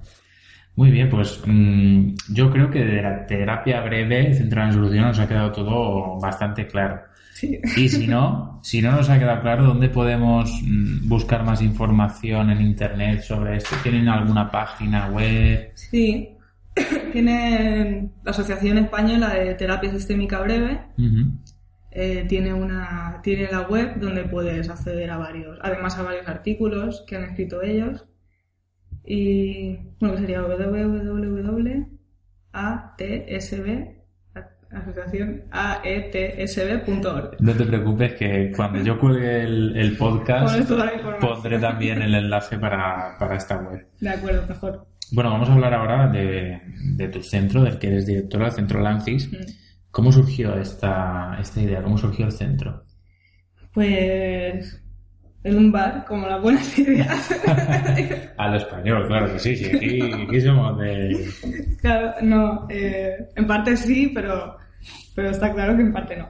Muy 0.75 0.91
bien, 0.91 1.09
pues 1.09 1.41
mm, 1.47 2.15
yo 2.33 2.51
creo 2.51 2.69
que 2.69 2.85
de 2.85 3.01
la 3.01 3.25
terapia 3.27 3.81
breve 3.83 4.35
centrada 4.35 4.69
en 4.69 4.75
solución 4.75 5.05
nos 5.05 5.19
ha 5.21 5.29
quedado 5.29 5.53
todo 5.53 6.19
bastante 6.19 6.67
claro. 6.67 7.01
Sí. 7.43 7.61
Y 7.77 7.89
si 7.89 8.07
no, 8.07 8.61
si 8.63 8.81
no 8.81 8.93
nos 8.93 9.11
ha 9.11 9.19
quedado 9.19 9.41
claro, 9.43 9.65
¿dónde 9.65 9.89
podemos 9.89 10.63
mm, 10.63 11.09
buscar 11.09 11.43
más 11.45 11.61
información 11.61 12.51
en 12.51 12.63
Internet 12.63 13.23
sobre 13.23 13.57
esto? 13.57 13.75
¿Tienen 13.83 14.09
alguna 14.09 14.49
página 14.49 15.09
web? 15.09 15.73
Sí, 15.75 16.37
tiene 17.13 18.11
la 18.23 18.31
Asociación 18.31 18.79
Española 18.79 19.35
de 19.35 19.55
Terapia 19.55 19.91
Sistémica 19.91 20.39
Breve. 20.39 20.83
Eh, 21.91 22.27
tiene 22.29 22.55
una 22.55 23.19
tiene 23.25 23.51
la 23.51 23.63
web 23.63 23.97
donde 23.99 24.23
puedes 24.23 24.71
acceder 24.71 25.11
a 25.11 25.19
varios 25.19 25.59
además 25.61 25.99
a 25.99 26.03
varios 26.03 26.27
artículos 26.27 27.05
que 27.07 27.17
han 27.17 27.25
escrito 27.25 27.61
ellos 27.61 28.07
Y 29.05 29.77
bueno, 30.01 30.17
sería 30.17 30.41
www.atsb 30.41 31.93
asociación 34.73 35.43
aetsb.org. 35.51 37.37
No 37.41 37.53
te 37.53 37.65
preocupes 37.65 38.15
que 38.15 38.53
cuando 38.55 38.83
yo 38.83 38.99
cuelgue 38.99 39.43
el, 39.43 39.77
el 39.77 39.97
podcast 39.99 40.71
pondré 41.21 41.59
también 41.59 42.03
el 42.03 42.15
enlace 42.15 42.59
para, 42.59 43.17
para, 43.19 43.37
esta 43.37 43.57
web. 43.59 43.87
De 44.01 44.11
acuerdo, 44.11 44.47
mejor. 44.47 44.87
Bueno, 45.13 45.31
vamos 45.31 45.49
a 45.49 45.53
hablar 45.53 45.75
ahora 45.75 46.09
de, 46.09 46.61
de 46.97 47.09
tu 47.09 47.23
centro, 47.23 47.63
del 47.63 47.79
que 47.79 47.89
eres 47.89 48.07
directora 48.07 48.47
del 48.47 48.55
Centro 48.55 48.81
Lancis. 48.81 49.31
Mm. 49.31 49.37
¿Cómo 49.91 50.11
surgió 50.11 50.57
esta, 50.57 51.37
esta 51.39 51.61
idea? 51.61 51.83
¿Cómo 51.83 51.99
surgió 51.99 52.25
el 52.25 52.33
centro? 52.33 52.85
Pues 53.75 54.82
en 55.45 55.59
un 55.59 55.73
bar, 55.73 56.05
como 56.07 56.27
las 56.27 56.41
buenas 56.41 56.79
ideas. 56.79 57.31
A 58.37 58.49
lo 58.49 58.57
español, 58.57 59.07
claro 59.07 59.33
que 59.33 59.39
sí, 59.39 59.57
sí, 59.57 59.67
aquí, 59.75 60.41
somos 60.41 60.79
de... 60.79 61.29
Claro, 61.81 62.15
no, 62.23 62.67
eh, 62.71 63.29
en 63.35 63.47
parte 63.47 63.77
sí, 63.77 64.11
pero, 64.15 64.57
pero 65.15 65.31
está 65.31 65.53
claro 65.53 65.77
que 65.77 65.83
en 65.83 65.93
parte 65.93 66.17
no. 66.17 66.29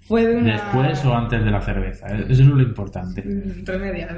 Fue 0.00 0.26
de 0.26 0.36
una... 0.36 0.52
¿Después 0.52 1.04
o 1.04 1.14
antes 1.14 1.44
de 1.44 1.50
la 1.50 1.60
cerveza? 1.60 2.06
Eso 2.08 2.42
es 2.42 2.48
lo 2.48 2.60
importante. 2.60 3.22
Entre 3.22 3.78
medias. 3.78 4.10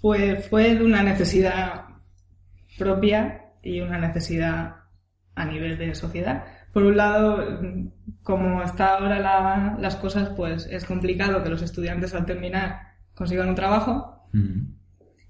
pues 0.00 0.48
fue 0.48 0.76
de 0.76 0.84
una 0.84 1.02
necesidad 1.02 1.86
propia 2.78 3.46
y 3.62 3.80
una 3.80 3.98
necesidad 3.98 4.76
a 5.34 5.44
nivel 5.44 5.76
de 5.76 5.94
sociedad 5.94 6.44
por 6.76 6.84
un 6.84 6.98
lado, 6.98 7.42
como 8.26 8.60
está 8.60 8.96
ahora 8.96 9.76
las 9.78 9.94
cosas, 9.94 10.30
pues 10.30 10.66
es 10.68 10.84
complicado 10.84 11.44
que 11.44 11.48
los 11.48 11.62
estudiantes 11.62 12.12
al 12.12 12.26
terminar 12.26 12.96
consigan 13.14 13.48
un 13.50 13.54
trabajo. 13.54 14.28
Mm. 14.32 14.62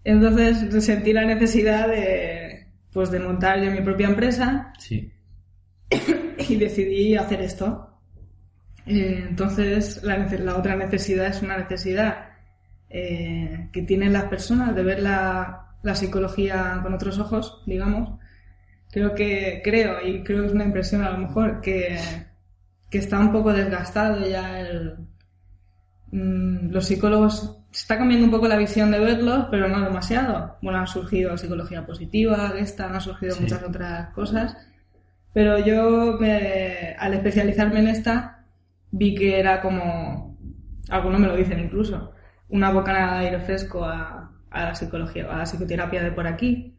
Entonces 0.03 0.83
sentí 0.83 1.13
la 1.13 1.27
necesidad 1.27 1.89
de, 1.89 2.69
pues, 2.95 3.11
de 3.11 3.21
montar 3.21 3.63
yo 3.63 3.71
mi 3.71 3.83
propia 3.83 4.09
empresa 4.09 4.73
y 6.49 6.57
decidí 6.57 7.17
hacer 7.17 7.43
esto. 7.43 8.01
Eh, 8.87 9.27
entonces 9.29 10.03
la, 10.03 10.17
la, 10.17 10.57
otra 10.57 10.75
necesidad 10.75 11.27
es 11.27 11.43
una 11.43 11.59
necesidad 11.59 12.31
eh, 12.89 13.69
que 13.75 13.83
tienen 13.83 14.15
las 14.15 14.25
personas 14.25 14.75
de 14.75 14.83
ver 14.83 15.01
la, 15.01 15.77
la 15.83 15.95
psicología 15.95 16.81
con 16.83 16.95
otros 16.95 17.19
ojos, 17.19 17.63
digamos, 17.67 18.19
creo 18.91 19.15
que, 19.15 19.61
creo, 19.63 20.01
y 20.01 20.25
creo 20.25 20.41
que 20.41 20.47
es 20.47 20.55
una 20.55 20.65
impresión 20.65 21.03
a 21.03 21.11
lo 21.11 21.19
mejor, 21.19 21.61
que, 21.61 21.99
que 22.91 22.99
está 22.99 23.19
un 23.19 23.33
poco 23.33 23.53
desgastado 23.53 24.27
ya 24.27 24.61
el, 24.61 24.97
mm, 26.13 26.71
los 26.71 26.87
psicólogos, 26.87 27.59
se 27.71 27.83
está 27.83 27.99
cambiando 27.99 28.27
un 28.27 28.31
poco 28.31 28.49
la 28.49 28.57
visión 28.57 28.91
de 28.91 28.99
verlos, 28.99 29.47
pero 29.51 29.69
no 29.69 29.81
demasiado. 29.83 30.57
Bueno, 30.63 30.81
ha 30.81 30.87
surgido 30.87 31.37
psicología 31.37 31.85
positiva, 31.85 32.55
esta, 32.59 32.89
han 32.89 33.01
surgido 33.01 33.37
muchas 33.41 33.63
otras 33.63 34.11
cosas, 34.15 34.57
pero 35.33 35.59
yo 35.59 36.19
al 36.99 37.15
especializarme 37.15 37.81
en 37.81 37.89
esta 37.89 38.45
vi 38.91 39.15
que 39.15 39.39
era 39.39 39.61
como, 39.61 40.39
algunos 40.89 41.21
me 41.21 41.27
lo 41.27 41.37
dicen 41.37 41.59
incluso, 41.61 42.13
una 42.49 42.71
bocanada 42.71 43.19
de 43.19 43.27
aire 43.27 43.41
fresco 43.41 43.85
a, 43.85 44.33
a 44.51 44.65
la 44.65 44.75
psicología, 44.75 45.31
a 45.31 45.39
la 45.39 45.45
psicoterapia 45.45 46.03
de 46.03 46.13
por 46.13 46.27
aquí 46.27 46.76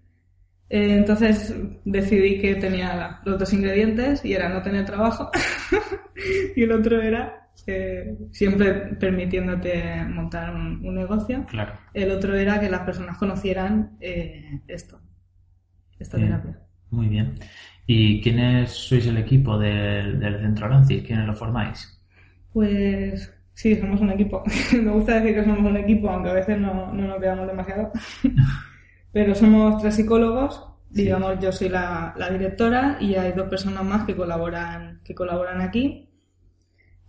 eh, 0.69 0.95
entonces 0.97 1.56
decidí 1.86 2.39
que 2.39 2.56
tenía 2.56 3.21
los 3.23 3.39
dos 3.39 3.53
ingredientes 3.53 4.23
y 4.25 4.34
era 4.34 4.49
no 4.49 4.62
tener 4.62 4.86
trabajo 4.86 5.32
y 6.56 6.63
el 6.63 6.71
otro 6.73 7.01
era 7.01 7.47
eh, 7.65 8.17
siempre 8.32 8.73
permitiéndote 8.95 10.06
montar 10.06 10.53
un, 10.53 10.95
negocio. 10.95 11.45
Claro. 11.49 11.73
El 11.93 12.12
otro 12.12 12.36
era 12.36 12.60
que 12.60 12.69
las 12.69 12.82
personas 12.82 13.17
conocieran 13.17 13.97
eh, 13.99 14.62
esto, 14.67 14.99
esta 15.99 16.17
terapia. 16.17 16.60
Muy 16.89 17.08
bien. 17.08 17.36
¿Y 17.86 18.21
quiénes 18.21 18.71
sois 18.71 19.06
el 19.08 19.17
equipo 19.17 19.58
del, 19.58 20.19
del 20.19 20.39
Centro 20.39 20.69
Lancis? 20.69 21.03
¿Quiénes 21.03 21.27
lo 21.27 21.34
formáis? 21.34 22.01
Pues 22.53 23.34
sí, 23.53 23.75
somos 23.75 23.99
un 23.99 24.12
equipo. 24.12 24.43
Me 24.73 24.91
gusta 24.91 25.19
decir 25.19 25.36
que 25.36 25.43
somos 25.43 25.69
un 25.69 25.77
equipo, 25.77 26.10
aunque 26.10 26.30
a 26.30 26.34
veces 26.34 26.58
no, 26.58 26.93
no 26.93 27.08
nos 27.08 27.19
veamos 27.19 27.47
demasiado. 27.47 27.91
Pero 29.17 29.34
somos 29.34 29.82
tres 29.82 29.95
psicólogos, 29.95 30.63
digamos, 30.91 31.39
yo 31.39 31.51
soy 31.51 31.69
la, 31.69 32.13
directora 32.32 32.97
y 33.01 33.15
hay 33.15 33.32
dos 33.32 33.47
personas 33.49 33.84
más 33.84 34.06
que 34.06 34.15
colaboran, 34.15 35.01
que 35.03 35.15
colaboran 35.15 35.60
aquí. 35.60 36.08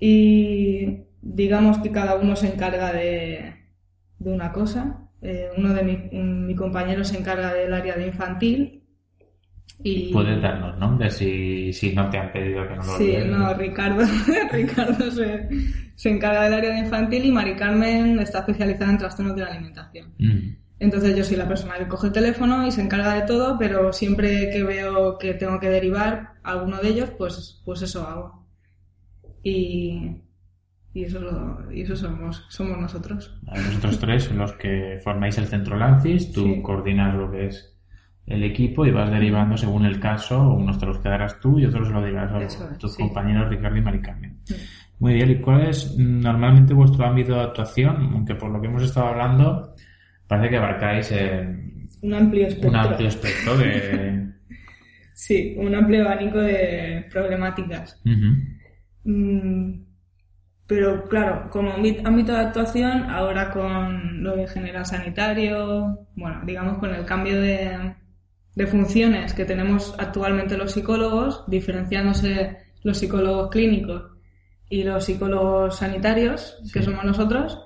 Y 0.00 1.00
digamos 1.20 1.76
que 1.80 1.92
cada 1.92 2.14
uno 2.14 2.34
se 2.34 2.50
encarga 2.50 2.94
de, 2.94 3.56
una 4.20 4.52
cosa. 4.52 5.10
Eh, 5.20 5.50
uno 5.58 5.74
de 5.74 5.82
mis 5.82 6.56
compañeros 6.56 7.08
se 7.08 7.18
encarga 7.18 7.52
del 7.52 7.74
área 7.74 7.94
de 7.98 8.06
infantil. 8.06 8.84
Y... 9.82 10.10
¿Puedes 10.10 10.40
darnos 10.40 10.78
nombres 10.78 11.12
si, 11.12 11.74
si 11.74 11.94
no 11.94 12.08
te 12.08 12.16
han 12.16 12.32
pedido 12.32 12.66
que 12.66 12.74
no 12.74 12.84
lo 12.84 12.96
Sí, 12.96 13.16
no, 13.26 13.52
Ricardo, 13.52 14.02
Ricardo 14.50 15.10
se, 15.10 15.46
se, 15.94 16.08
encarga 16.08 16.44
del 16.44 16.54
área 16.54 16.70
de 16.70 16.78
infantil 16.78 17.26
y 17.26 17.32
Mari 17.32 17.54
Carmen 17.54 18.18
está 18.18 18.38
especializada 18.38 18.92
en 18.92 18.98
trastornos 18.98 19.36
de 19.36 19.42
la 19.42 19.48
alimentación. 19.48 20.14
Mm. 20.18 20.67
Entonces 20.80 21.16
yo 21.16 21.24
soy 21.24 21.36
la 21.36 21.48
persona 21.48 21.76
que 21.76 21.88
coge 21.88 22.08
el 22.08 22.12
teléfono 22.12 22.66
y 22.66 22.70
se 22.70 22.82
encarga 22.82 23.14
de 23.14 23.26
todo, 23.26 23.58
pero 23.58 23.92
siempre 23.92 24.50
que 24.50 24.62
veo 24.62 25.18
que 25.18 25.34
tengo 25.34 25.58
que 25.58 25.68
derivar 25.68 26.34
a 26.42 26.52
alguno 26.52 26.78
de 26.78 26.88
ellos, 26.88 27.10
pues, 27.10 27.60
pues 27.64 27.82
eso 27.82 28.06
hago. 28.06 28.46
Y, 29.42 30.22
y 30.94 31.04
eso, 31.04 31.20
lo, 31.20 31.72
y 31.72 31.82
eso 31.82 31.96
somos, 31.96 32.44
somos 32.48 32.78
nosotros. 32.78 33.36
Nosotros 33.42 33.98
tres 33.98 34.30
los 34.32 34.52
que 34.52 35.00
formáis 35.02 35.36
el 35.38 35.46
centro 35.46 35.76
Lancis, 35.76 36.32
tú 36.32 36.62
coordinas 36.62 37.14
lo 37.14 37.30
que 37.30 37.46
es 37.46 37.74
el 38.28 38.44
equipo 38.44 38.84
y 38.84 38.90
vas 38.90 39.10
derivando 39.10 39.56
según 39.56 39.86
el 39.86 39.98
caso, 39.98 40.50
unos 40.52 40.78
te 40.78 40.86
los 40.86 40.98
quedarás 40.98 41.40
tú 41.40 41.58
y 41.58 41.64
otros 41.64 41.88
lo 41.88 42.04
dirás 42.04 42.30
a 42.60 42.78
tus 42.78 42.96
compañeros 42.96 43.48
Ricardo 43.48 43.78
y 43.78 43.80
Maricarmen. 43.80 44.38
Muy 44.98 45.14
bien, 45.14 45.30
¿y 45.30 45.40
cuál 45.40 45.68
es 45.68 45.96
normalmente 45.96 46.74
vuestro 46.74 47.06
ámbito 47.06 47.34
de 47.34 47.40
actuación? 47.40 48.10
Aunque 48.12 48.34
por 48.34 48.50
lo 48.50 48.60
que 48.60 48.66
hemos 48.66 48.82
estado 48.82 49.06
hablando, 49.06 49.74
parece 50.28 50.50
que 50.50 50.56
abarcáis 50.56 51.12
un 52.02 52.14
amplio 52.14 52.46
espectro, 52.46 52.70
un 52.70 52.76
amplio 52.76 53.08
espectro 53.08 53.56
de... 53.56 54.28
sí, 55.14 55.56
un 55.58 55.74
amplio 55.74 56.04
abanico 56.04 56.38
de 56.38 57.06
problemáticas. 57.10 58.00
Mm, 59.04 59.80
pero 60.66 61.08
claro, 61.08 61.48
como 61.50 61.72
ámbito 61.72 62.32
de 62.32 62.38
actuación, 62.38 63.10
ahora 63.10 63.50
con 63.50 64.22
lo 64.22 64.36
de 64.36 64.46
general 64.46 64.84
sanitario, 64.84 66.06
bueno, 66.14 66.42
digamos 66.44 66.78
con 66.78 66.94
el 66.94 67.06
cambio 67.06 67.40
de, 67.40 67.94
de 68.54 68.66
funciones 68.66 69.32
que 69.32 69.46
tenemos 69.46 69.94
actualmente 69.98 70.58
los 70.58 70.72
psicólogos, 70.72 71.44
diferenciándose 71.48 72.58
los 72.82 72.98
psicólogos 72.98 73.50
clínicos 73.50 74.12
y 74.68 74.84
los 74.84 75.04
psicólogos 75.04 75.78
sanitarios, 75.78 76.60
que 76.72 76.82
somos 76.82 77.04
nosotros, 77.04 77.58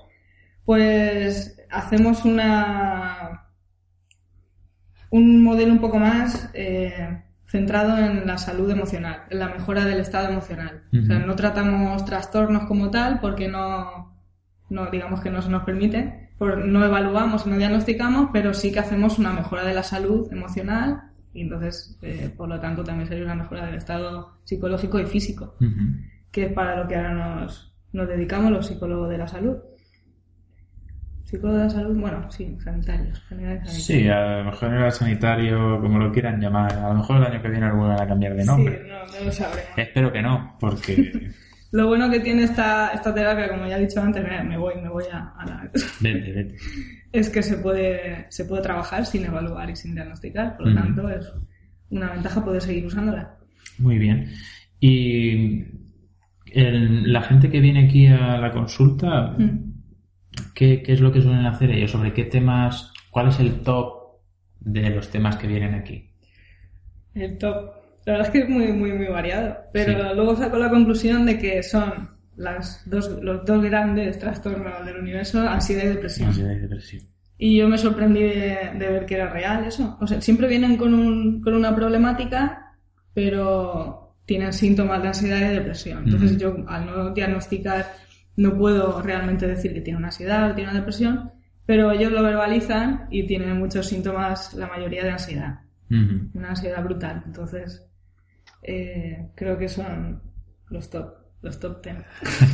pues 0.65 1.52
hacemos 1.73 2.23
una 2.25 3.47
un 5.09 5.43
modelo 5.43 5.73
un 5.73 5.79
poco 5.79 5.99
más 5.99 6.49
eh, 6.53 7.21
centrado 7.45 7.97
en 7.99 8.25
la 8.25 8.39
salud 8.39 8.69
emocional, 8.71 9.25
en 9.29 9.37
la 9.37 9.47
mejora 9.47 9.85
del 9.85 9.99
estado 9.99 10.29
emocional. 10.29 10.85
O 10.91 11.05
sea, 11.05 11.19
no 11.19 11.35
tratamos 11.35 12.03
trastornos 12.03 12.63
como 12.65 12.89
tal 12.89 13.19
porque 13.19 13.47
no, 13.47 14.17
no 14.69 14.89
digamos 14.89 15.21
que 15.21 15.29
no 15.29 15.43
se 15.43 15.51
nos 15.51 15.63
permite, 15.63 16.31
no 16.39 16.83
evaluamos, 16.83 17.45
no 17.45 17.57
diagnosticamos, 17.57 18.29
pero 18.33 18.55
sí 18.55 18.71
que 18.71 18.79
hacemos 18.79 19.19
una 19.19 19.31
mejora 19.33 19.63
de 19.63 19.75
la 19.75 19.83
salud 19.83 20.33
emocional 20.33 21.11
y 21.31 21.41
entonces, 21.41 21.95
eh, 22.01 22.33
por 22.35 22.49
lo 22.49 22.59
tanto, 22.59 22.83
también 22.83 23.07
sería 23.07 23.25
una 23.25 23.35
mejora 23.35 23.67
del 23.67 23.75
estado 23.75 24.39
psicológico 24.45 24.99
y 24.99 25.05
físico, 25.05 25.55
que 26.31 26.45
es 26.45 26.53
para 26.53 26.75
lo 26.75 26.87
que 26.87 26.95
ahora 26.95 27.13
nos, 27.13 27.71
nos 27.91 28.07
dedicamos 28.07 28.51
los 28.51 28.65
psicólogos 28.65 29.09
de 29.09 29.17
la 29.19 29.27
salud 29.27 29.57
psicólogo 31.23 31.57
de 31.57 31.63
la 31.63 31.69
salud, 31.69 31.99
bueno, 31.99 32.31
sí, 32.31 32.55
sanitarios, 32.63 33.19
general 33.27 33.67
Sí, 33.67 34.07
a 34.07 34.37
lo 34.37 34.45
mejor 34.45 34.69
general 34.69 34.91
sanitario, 34.91 35.79
como 35.81 35.97
lo 35.99 36.11
quieran 36.11 36.39
llamar, 36.39 36.73
a 36.73 36.89
lo 36.89 36.95
mejor 36.95 37.17
el 37.17 37.23
año 37.23 37.41
que 37.41 37.49
viene 37.49 37.67
lo 37.67 37.77
van 37.77 38.01
a 38.01 38.07
cambiar 38.07 38.35
de 38.35 38.45
nombre. 38.45 38.81
Sí, 38.81 38.89
no, 38.89 39.19
no 39.19 39.25
lo 39.25 39.31
sabremos. 39.31 39.69
Espero 39.77 40.11
que 40.11 40.21
no, 40.21 40.57
porque... 40.59 41.31
lo 41.71 41.87
bueno 41.87 42.09
que 42.09 42.19
tiene 42.19 42.43
esta, 42.43 42.91
esta 42.93 43.13
terapia, 43.13 43.49
como 43.49 43.67
ya 43.67 43.77
he 43.77 43.81
dicho 43.81 44.01
antes, 44.01 44.23
me, 44.23 44.57
voy, 44.57 44.75
me 44.81 44.89
voy 44.89 45.05
a, 45.11 45.33
la... 45.45 45.69
vete, 46.01 46.31
vete. 46.31 46.55
Es 47.11 47.29
que 47.29 47.43
se 47.43 47.57
puede, 47.57 48.25
se 48.29 48.45
puede 48.45 48.63
trabajar 48.63 49.05
sin 49.05 49.25
evaluar 49.25 49.69
y 49.69 49.75
sin 49.75 49.93
diagnosticar, 49.93 50.57
por 50.57 50.67
lo 50.67 50.73
tanto 50.73 51.07
es 51.09 51.31
una 51.91 52.11
ventaja 52.11 52.43
poder 52.43 52.59
seguir 52.59 52.87
usándola. 52.87 53.37
Muy 53.77 53.99
bien. 53.99 54.31
Y 54.79 55.63
la 56.55 57.21
gente 57.21 57.51
que 57.51 57.59
viene 57.59 57.85
aquí 57.85 58.07
a 58.07 58.37
la 58.37 58.51
consulta... 58.51 59.35
¿Qué, 60.53 60.83
es 60.85 61.01
lo 61.01 61.11
que 61.11 61.21
suelen 61.21 61.45
hacer 61.45 61.71
ellos? 61.71 61.91
¿Sobre 61.91 62.13
qué 62.13 62.25
temas? 62.25 62.91
¿Cuál 63.09 63.29
es 63.29 63.39
el 63.39 63.61
top 63.61 64.19
de 64.59 64.89
los 64.89 65.09
temas 65.09 65.37
que 65.37 65.47
vienen 65.47 65.75
aquí? 65.75 66.11
El 67.13 67.37
top. 67.37 67.71
La 68.05 68.13
verdad 68.13 68.27
es 68.27 68.33
que 68.33 68.39
es 68.39 68.49
muy, 68.49 68.71
muy, 68.73 68.91
muy 68.93 69.07
variado. 69.07 69.57
Pero 69.71 70.13
luego 70.13 70.35
saco 70.35 70.57
la 70.57 70.69
conclusión 70.69 71.25
de 71.25 71.37
que 71.37 71.63
son 71.63 72.09
las 72.35 72.87
dos, 72.89 73.09
los 73.21 73.45
dos 73.45 73.63
grandes 73.63 74.19
trastornos 74.19 74.85
del 74.85 74.97
universo, 74.97 75.47
ansiedad 75.47 75.83
y 75.83 75.87
depresión. 75.87 76.29
Ansiedad 76.29 76.51
y 76.51 76.59
depresión. 76.59 77.03
Y 77.37 77.57
yo 77.57 77.67
me 77.67 77.77
sorprendí 77.77 78.21
de, 78.21 78.71
ver 78.77 79.05
que 79.05 79.15
era 79.15 79.29
real 79.29 79.65
eso. 79.65 79.97
O 79.99 80.07
sea, 80.07 80.21
siempre 80.21 80.47
vienen 80.47 80.77
con, 80.77 80.93
un, 80.93 81.41
con 81.41 81.53
una 81.53 81.75
problemática, 81.75 82.77
pero 83.13 84.15
tienen 84.25 84.53
síntomas 84.53 85.01
de 85.01 85.07
ansiedad 85.09 85.51
y 85.51 85.53
depresión. 85.55 86.03
Entonces 86.05 86.37
yo, 86.37 86.55
al 86.67 86.85
no 86.85 87.09
diagnosticar, 87.13 87.85
no 88.35 88.57
puedo 88.57 89.01
realmente 89.01 89.47
decir 89.47 89.73
que 89.73 89.81
tiene 89.81 89.97
una 89.97 90.07
ansiedad 90.07 90.51
o 90.51 90.55
tiene 90.55 90.71
una 90.71 90.79
depresión, 90.79 91.31
pero 91.65 91.91
ellos 91.91 92.11
lo 92.11 92.23
verbalizan 92.23 93.07
y 93.09 93.25
tienen 93.25 93.57
muchos 93.57 93.87
síntomas, 93.87 94.53
la 94.53 94.67
mayoría 94.67 95.03
de 95.03 95.11
ansiedad. 95.11 95.59
Una 96.33 96.49
ansiedad 96.49 96.83
brutal. 96.83 97.21
Entonces, 97.25 97.85
eh, 98.63 99.29
creo 99.35 99.59
que 99.59 99.69
son 99.69 100.23
los 100.69 100.89
top, 100.89 101.13
los 101.41 101.59
top 101.59 101.81
ten. 101.81 102.03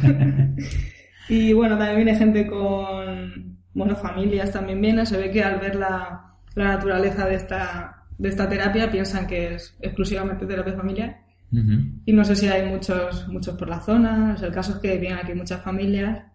y 1.29 1.53
bueno, 1.53 1.77
también 1.77 2.03
viene 2.03 2.17
gente 2.17 2.45
con, 2.47 3.57
bueno, 3.73 3.95
familias 3.95 4.51
también 4.51 4.81
vienen. 4.81 5.05
Se 5.05 5.17
ve 5.17 5.31
que 5.31 5.41
al 5.41 5.59
ver 5.59 5.75
la, 5.75 6.35
la 6.55 6.63
naturaleza 6.65 7.25
de 7.25 7.35
esta, 7.35 8.03
de 8.17 8.29
esta 8.29 8.49
terapia 8.49 8.91
piensan 8.91 9.25
que 9.25 9.55
es 9.55 9.77
exclusivamente 9.79 10.45
terapia 10.45 10.73
familiar. 10.73 11.28
Y 11.51 12.13
no 12.13 12.23
sé 12.23 12.35
si 12.35 12.47
hay 12.47 12.69
muchos, 12.69 13.27
muchos 13.27 13.55
por 13.57 13.69
la 13.69 13.79
zona. 13.79 14.35
el 14.41 14.51
caso 14.51 14.73
es 14.73 14.79
que 14.79 14.97
vienen 14.97 15.19
aquí 15.19 15.33
muchas 15.33 15.61
familias 15.63 16.25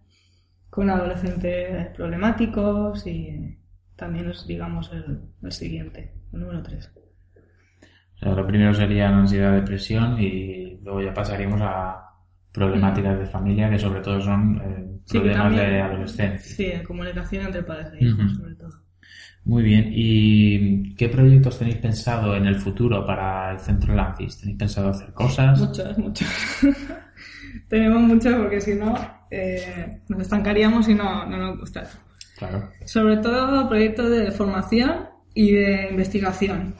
con 0.69 0.89
adolescentes 0.89 1.87
problemáticos 1.95 3.07
y 3.07 3.57
también 3.95 4.29
es, 4.29 4.45
digamos, 4.45 4.91
el, 4.91 5.21
el 5.41 5.51
siguiente, 5.51 6.11
el 6.33 6.39
número 6.41 6.61
3 6.61 6.91
lo 8.33 8.47
primero 8.47 8.73
sería 8.73 9.09
ansiedad, 9.09 9.53
depresión 9.53 10.19
y 10.19 10.79
luego 10.83 11.01
ya 11.01 11.13
pasaríamos 11.13 11.61
a 11.61 12.01
problemáticas 12.51 13.19
de 13.19 13.25
familia 13.25 13.69
que 13.69 13.77
sobre 13.77 14.01
todo 14.01 14.21
son 14.21 14.61
eh, 14.63 14.99
problemas 15.09 15.55
de 15.55 15.81
adolescencia. 15.81 16.39
Sí, 16.39 16.83
comunicación 16.83 17.45
entre 17.45 17.63
padres 17.63 17.93
e 17.93 18.05
hijos 18.05 18.31
sobre 18.33 18.55
todo. 18.55 18.84
Muy 19.45 19.61
bien. 19.61 19.91
¿Y 19.93 20.95
qué 20.95 21.07
proyectos 21.07 21.59
tenéis 21.59 21.77
pensado 21.77 22.35
en 22.35 22.47
el 22.47 22.55
futuro 22.55 23.05
para 23.05 23.51
el 23.51 23.59
Centro 23.59 23.93
Lancis? 23.93 24.39
¿Tenéis 24.39 24.57
pensado 24.57 24.89
hacer 24.89 25.13
cosas? 25.13 25.59
Muchos, 25.59 25.97
muchos. 25.99 26.27
Tenemos 27.69 28.01
muchos 28.01 28.33
porque 28.35 28.59
si 28.59 28.73
no 28.73 28.95
eh, 29.29 30.01
nos 30.09 30.21
estancaríamos 30.21 30.89
y 30.89 30.95
no, 30.95 31.25
no 31.27 31.37
nos 31.37 31.59
gusta. 31.59 31.87
Claro. 32.37 32.71
Sobre 32.85 33.17
todo 33.17 33.69
proyectos 33.69 34.09
de 34.09 34.31
formación 34.31 35.09
y 35.35 35.51
de 35.51 35.89
investigación. 35.91 36.75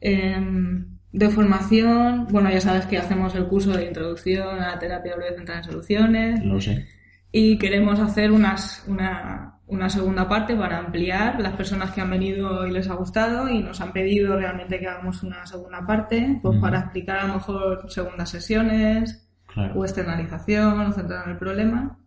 Em, 0.00 0.98
de 1.10 1.28
formación, 1.30 2.28
bueno, 2.30 2.50
ya 2.50 2.60
sabes 2.60 2.86
que 2.86 2.98
hacemos 2.98 3.34
el 3.34 3.46
curso 3.48 3.72
de 3.72 3.86
introducción 3.86 4.62
a 4.62 4.68
la 4.68 4.78
terapia 4.78 5.16
breve 5.16 5.34
centrada 5.36 5.60
en 5.60 5.66
soluciones. 5.66 6.44
Lo 6.44 6.60
sé. 6.60 6.86
Y 7.32 7.58
queremos 7.58 7.98
hacer 7.98 8.30
unas, 8.30 8.84
una, 8.86 9.57
una 9.68 9.88
segunda 9.90 10.28
parte 10.28 10.56
para 10.56 10.78
ampliar 10.78 11.40
las 11.40 11.52
personas 11.52 11.92
que 11.92 12.00
han 12.00 12.10
venido 12.10 12.66
y 12.66 12.72
les 12.72 12.88
ha 12.88 12.94
gustado 12.94 13.48
y 13.48 13.62
nos 13.62 13.80
han 13.80 13.92
pedido 13.92 14.36
realmente 14.36 14.78
que 14.78 14.88
hagamos 14.88 15.22
una 15.22 15.46
segunda 15.46 15.86
parte, 15.86 16.38
pues 16.42 16.58
para 16.58 16.80
explicar 16.80 17.18
a 17.18 17.26
lo 17.26 17.34
mejor 17.34 17.90
segundas 17.90 18.30
sesiones 18.30 19.28
o 19.74 19.84
externalización 19.84 20.80
o 20.80 20.92
centrar 20.92 21.26
en 21.26 21.32
el 21.32 21.38
problema. 21.38 21.98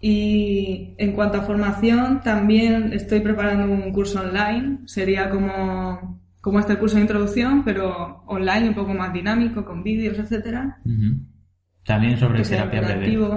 Y 0.00 0.94
en 0.98 1.12
cuanto 1.12 1.38
a 1.38 1.42
formación, 1.42 2.20
también 2.20 2.92
estoy 2.92 3.20
preparando 3.20 3.72
un 3.72 3.90
curso 3.92 4.20
online. 4.20 4.80
Sería 4.86 5.30
como 5.30 6.20
como 6.44 6.58
este 6.58 6.76
curso 6.76 6.96
de 6.96 7.02
introducción, 7.02 7.64
pero 7.64 8.22
online, 8.26 8.68
un 8.68 8.74
poco 8.74 8.92
más 8.92 9.14
dinámico, 9.14 9.64
con 9.64 9.82
vídeos, 9.82 10.18
etcétera. 10.18 10.78
También 11.86 12.18
sobre 12.18 12.42
que 12.42 12.48
terapia 12.50 12.82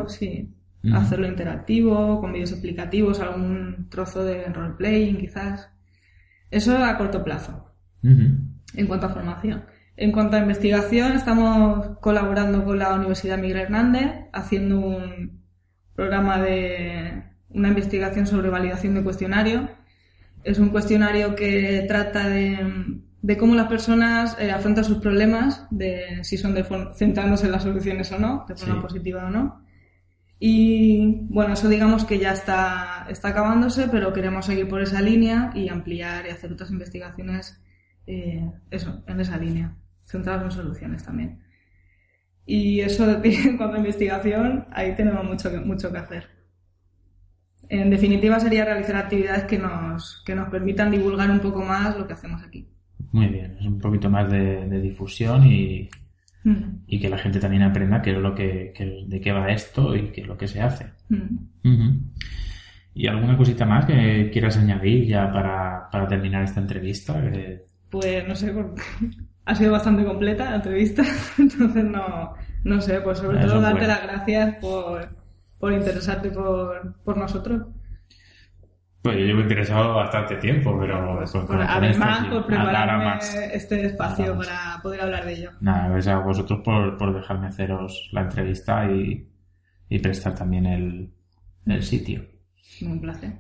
sí. 0.10 0.54
Hacerlo 0.94 1.28
interactivo, 1.28 2.22
con 2.22 2.32
vídeos 2.32 2.52
explicativos, 2.52 3.20
algún 3.20 3.88
trozo 3.90 4.24
de 4.24 4.46
roleplaying, 4.46 5.18
quizás. 5.18 5.70
Eso 6.50 6.78
a 6.78 6.98
corto 6.98 7.24
plazo. 7.24 7.74
En 8.04 8.88
cuanto 8.88 9.08
a 9.08 9.10
formación. 9.10 9.66
En 9.98 10.12
cuanto 10.12 10.38
a 10.38 10.40
investigación, 10.40 11.14
estamos 11.14 11.98
colaborando 12.00 12.64
con 12.64 12.80
la 12.80 12.94
Universidad 12.94 13.38
Miguel 13.38 13.58
Hernández, 13.58 14.12
haciendo 14.32 14.80
un 14.80 15.42
programa 15.94 16.40
de 16.40 17.24
una 17.50 17.70
investigación 17.70 18.28
sobre 18.28 18.50
validación 18.50 18.94
de 18.94 19.04
cuestionario 19.04 19.70
es 20.48 20.60
un 20.60 20.70
cuestionario 20.70 21.36
que 21.36 21.84
trata 21.90 22.30
de, 22.30 23.38
cómo 23.38 23.54
las 23.54 23.68
personas 23.68 24.38
eh, 24.40 24.50
afrontan 24.50 24.86
sus 24.86 25.00
problemas, 25.00 25.68
de 25.72 26.24
si 26.24 26.38
son 26.38 26.54
de, 26.54 26.66
centrándose 26.96 27.48
en 27.48 27.52
las 27.52 27.64
soluciones 27.64 28.12
o 28.14 28.18
no, 28.18 28.46
de 28.48 28.56
forma 28.56 28.82
positiva 28.82 29.26
o 29.26 29.30
no. 29.30 29.62
Y 30.40 31.26
bueno, 31.30 31.54
eso 31.54 31.68
digamos 31.68 32.06
que 32.06 32.20
ya 32.20 32.32
está, 32.32 33.08
está 33.10 33.30
acabándose, 33.30 33.88
pero 33.90 34.14
queremos 34.14 34.46
seguir 34.46 34.68
por 34.68 34.82
esa 34.82 35.02
línea 35.02 35.52
y 35.56 35.70
ampliar 35.70 36.26
y 36.28 36.30
hacer 36.30 36.52
otras 36.52 36.70
investigaciones, 36.70 37.60
eh, 38.06 38.52
eso, 38.70 39.04
en 39.08 39.20
esa 39.20 39.38
línea, 39.38 39.76
centradas 40.06 40.44
en 40.44 40.52
soluciones 40.52 41.04
también. 41.04 41.44
Y 42.46 42.82
eso 42.82 43.10
en 43.24 43.58
cuanto 43.58 43.76
a 43.76 43.80
investigación, 43.80 44.68
ahí 44.72 44.96
tenemos 44.96 45.24
mucho, 45.24 45.52
mucho 45.66 45.92
que 45.92 45.98
hacer. 45.98 46.38
En 47.70 47.90
definitiva, 47.90 48.40
sería 48.40 48.64
realizar 48.64 48.96
actividades 48.96 49.44
que 49.44 49.58
nos, 49.58 50.24
que 50.26 50.36
nos 50.36 50.50
permitan 50.50 50.90
divulgar 50.90 51.30
un 51.30 51.40
poco 51.40 51.62
más 51.62 51.98
lo 51.98 52.08
que 52.08 52.14
hacemos 52.14 52.42
aquí. 52.44 52.70
Muy 53.12 53.28
bien, 53.28 53.58
es 53.60 53.66
un 53.66 53.80
poquito 53.80 54.10
más 54.10 54.30
de, 54.32 54.82
difusión 54.82 55.46
y, 55.46 55.90
mm. 56.50 56.84
y, 56.88 57.00
que 57.00 57.10
la 57.10 57.18
gente 57.18 57.40
también 57.40 57.64
aprenda 57.64 58.02
qué 58.02 58.12
es 58.12 58.18
lo 58.18 58.34
que, 58.36 58.74
de 59.08 59.22
qué 59.22 59.32
va 59.32 59.52
esto 59.52 59.96
y 59.96 60.12
qué 60.12 60.22
es 60.22 60.28
lo 60.28 60.38
que 60.38 60.48
se 60.48 60.62
hace. 60.62 60.88
Mm. 61.10 61.98
¿Y 62.94 63.08
alguna 63.08 63.38
cosita 63.38 63.66
más 63.66 63.86
que 63.86 64.30
quieras 64.32 64.58
añadir 64.58 65.08
ya 65.08 65.32
para, 65.32 65.90
para 65.92 66.08
terminar 66.08 66.44
esta 66.44 66.60
entrevista? 66.60 67.22
Pues 67.90 68.28
no 68.28 68.36
sé, 68.36 68.54
ha 69.46 69.56
sido 69.56 69.72
bastante 69.72 70.04
completa 70.04 70.50
la 70.50 70.56
entrevista, 70.58 71.04
entonces 71.38 71.84
no, 71.84 72.34
no 72.64 72.82
sé, 72.82 73.02
pues 73.02 73.20
sobre 73.20 73.40
todo 73.40 73.62
darte 73.62 73.88
las 73.88 74.04
gracias 74.04 74.56
por 74.56 75.18
por 75.60 75.74
interesarte 75.74 76.30
por, 76.30 76.96
por 77.04 77.18
nosotros. 77.18 77.64
Pues 79.02 79.16
yo 79.18 79.26
llevo 79.26 79.42
interesado 79.42 79.94
bastante 79.94 80.36
tiempo, 80.38 80.78
pero... 80.80 81.18
Pues, 81.18 81.32
por, 81.32 81.62
además, 81.62 82.26
por 82.28 82.46
prepararme 82.46 83.20
este 83.54 83.86
espacio 83.86 84.38
para 84.38 84.80
poder 84.82 85.02
hablar 85.02 85.26
de 85.26 85.34
ello. 85.34 85.52
Nada, 85.62 85.90
gracias 85.90 86.16
a 86.16 86.20
vosotros 86.20 86.62
por, 86.64 86.98
por 86.98 87.14
dejarme 87.14 87.48
haceros 87.48 88.10
la 88.12 88.22
entrevista 88.22 88.90
y, 88.92 89.30
y 89.90 90.00
prestar 90.00 90.36
también 90.36 90.66
el, 90.66 91.10
el 91.66 91.84
sitio. 91.84 92.26
Un 92.82 93.00
placer. 93.00 93.34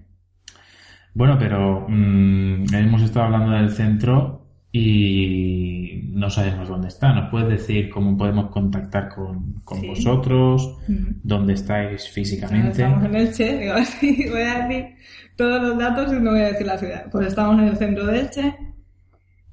Bueno, 1.13 1.37
pero 1.39 1.85
mm, 1.89 2.73
hemos 2.73 3.01
estado 3.01 3.25
hablando 3.25 3.51
del 3.51 3.71
centro 3.71 4.45
y 4.71 5.86
no 6.17 6.29
sabemos 6.31 6.67
dónde 6.67 6.87
está. 6.87 7.13
¿Nos 7.13 7.29
puedes 7.29 7.47
decir 7.47 7.91
cómo 7.91 8.17
podemos 8.17 8.49
contactar 8.49 9.09
con, 9.09 9.61
con 9.63 9.85
vosotros? 9.85 10.79
¿Dónde 10.87 11.53
estáis 11.53 12.09
físicamente? 12.09 12.71
Estamos 12.71 13.05
en 13.05 13.15
Elche, 13.15 13.71
voy 14.31 14.41
a 14.41 14.67
decir 14.67 14.95
todos 15.35 15.61
los 15.61 15.77
datos 15.77 16.11
y 16.11 16.15
no 16.19 16.31
voy 16.31 16.41
a 16.41 16.45
decir 16.45 16.65
la 16.65 16.79
ciudad. 16.79 17.05
Pues 17.11 17.27
estamos 17.27 17.61
en 17.61 17.67
el 17.67 17.77
centro 17.77 18.07
de 18.07 18.19
Elche 18.19 18.57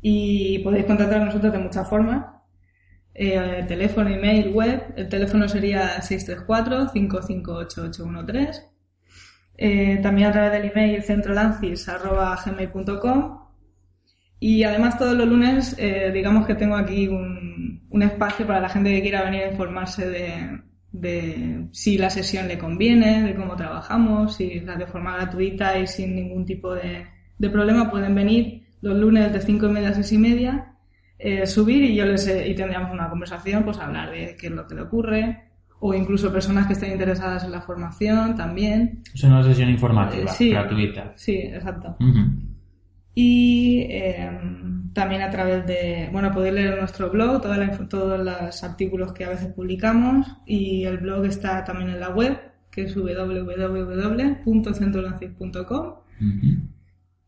y 0.01 0.61
podéis 0.61 0.87
contactar 0.87 1.19
con 1.19 1.27
nosotros 1.27 1.53
de 1.53 1.59
muchas 1.59 1.87
formas. 1.87 2.25
Eh, 3.13 3.67
teléfono, 3.69 4.09
email, 4.09 4.49
web. 4.49 4.95
El 4.97 5.11
teléfono 5.11 5.47
sería 5.47 6.01
634-558813. 6.01 8.71
Eh, 9.59 10.01
también 10.03 10.29
a 10.29 10.33
través 10.33 10.53
del 10.53 10.71
email 10.71 11.03
centrolancis.gmail.com 11.03 13.44
y 14.47 14.63
además 14.63 14.99
todos 14.99 15.17
los 15.17 15.27
lunes, 15.27 15.75
eh, 15.79 16.11
digamos 16.13 16.47
que 16.47 16.55
tengo 16.55 16.77
aquí 16.77 17.09
un, 17.09 17.81
un, 17.89 18.03
espacio 18.03 18.47
para 18.47 18.61
la 18.61 18.69
gente 18.69 18.95
que 18.95 19.01
quiera 19.01 19.25
venir 19.25 19.45
a 19.45 19.51
informarse 19.53 20.07
de, 20.07 20.61
de, 20.93 21.69
si 21.73 21.97
la 21.97 22.11
sesión 22.11 22.47
le 22.47 22.59
conviene, 22.59 23.23
de 23.23 23.35
cómo 23.35 23.57
trabajamos, 23.57 24.37
si 24.37 24.61
la 24.61 24.77
de 24.77 24.87
forma 24.87 25.17
gratuita 25.17 25.79
y 25.79 25.87
sin 25.87 26.15
ningún 26.15 26.45
tipo 26.45 26.75
de, 26.75 27.07
de 27.39 27.49
problema 27.49 27.91
pueden 27.91 28.15
venir 28.15 28.65
los 28.83 28.95
lunes 28.99 29.33
de 29.33 29.41
cinco 29.41 29.65
y 29.65 29.71
media 29.71 29.89
a 29.89 29.95
seis 29.95 30.13
y 30.13 30.19
media, 30.19 30.75
eh, 31.19 31.47
subir 31.47 31.83
y 31.83 31.95
yo 31.95 32.05
les 32.05 32.29
y 32.29 32.55
tendríamos 32.55 32.93
una 32.93 33.09
conversación, 33.09 33.65
pues 33.65 33.79
hablar 33.79 34.11
de 34.11 34.37
qué 34.39 34.49
es 34.49 34.53
lo 34.53 34.67
que 34.67 34.75
le 34.75 34.83
ocurre, 34.83 35.45
o 35.81 35.95
incluso 35.95 36.31
personas 36.31 36.67
que 36.67 36.75
estén 36.75 36.93
interesadas 36.93 37.45
en 37.45 37.51
la 37.51 37.63
formación 37.63 38.37
también. 38.37 39.05
Es 39.15 39.25
una 39.25 39.43
sesión 39.43 39.71
informativa, 39.71 40.31
eh, 40.39 40.51
gratuita. 40.51 41.15
Sí, 41.17 41.33
exacto 41.35 41.97
y 43.15 43.87
em, 43.91 44.93
también 44.93 45.23
a 45.23 45.31
través 45.31 45.65
de, 45.67 46.11
bueno, 46.13 46.31
podéis 46.33 46.55
leer 46.55 46.79
nuestro 46.79 47.11
blog, 47.11 47.41
toda 47.41 47.57
la, 47.57 47.71
todos 47.89 48.19
los 48.19 48.65
artículos 48.65 49.13
que 49.13 49.25
a 49.25 49.31
veces 49.31 49.53
publicamos 49.53 50.27
y 50.47 50.85
el 50.85 50.99
blog 50.99 51.25
está 51.27 51.63
también 51.65 51.91
en 51.91 52.01
la 52.01 52.11
web, 52.11 52.37
que 52.71 52.83
es 52.83 52.97
www.centrolancis.com 52.97 55.95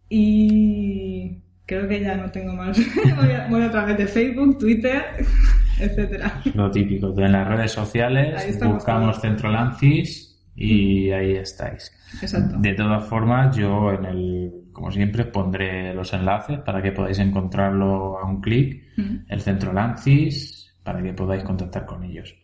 y 0.09 1.43
creo 1.67 1.89
que 1.89 2.01
ya 2.01 2.17
no 2.17 2.31
tengo 2.31 2.55
más, 2.55 2.79
voy, 3.51 3.63
a, 3.63 3.71
través 3.71 3.99
de 3.99 4.07
Facebook, 4.07 4.59
Twitter, 4.59 5.05
etcétera. 5.81 6.41
Lo 6.55 6.71
típico, 6.71 7.13
en 7.17 7.33
las 7.33 7.47
redes 7.47 7.73
sociales 7.73 8.59
buscamos 8.61 9.21
Centrolancis 9.21 10.36
y 10.57 11.11
ahí 11.11 11.37
estáis. 11.37 11.93
Exacto. 12.23 12.57
De 12.59 12.73
todas 12.75 13.05
formas, 13.05 13.55
yo 13.57 13.93
en 13.93 14.05
el, 14.07 14.53
como 14.73 14.91
siempre, 14.91 15.25
pondré 15.27 15.93
los 15.95 16.13
enlaces 16.15 16.59
para 16.61 16.83
que 16.83 16.93
podáis 16.93 17.19
encontrarlo 17.19 18.19
a 18.19 18.27
un 18.27 18.41
clic, 18.41 18.83
Mm. 18.97 19.17
el 19.29 19.41
centro 19.43 19.73
Lancis, 19.75 20.75
para 20.83 21.03
que 21.03 21.13
podáis 21.13 21.43
contactar 21.45 21.85
con 21.85 22.03
ellos. 22.05 22.35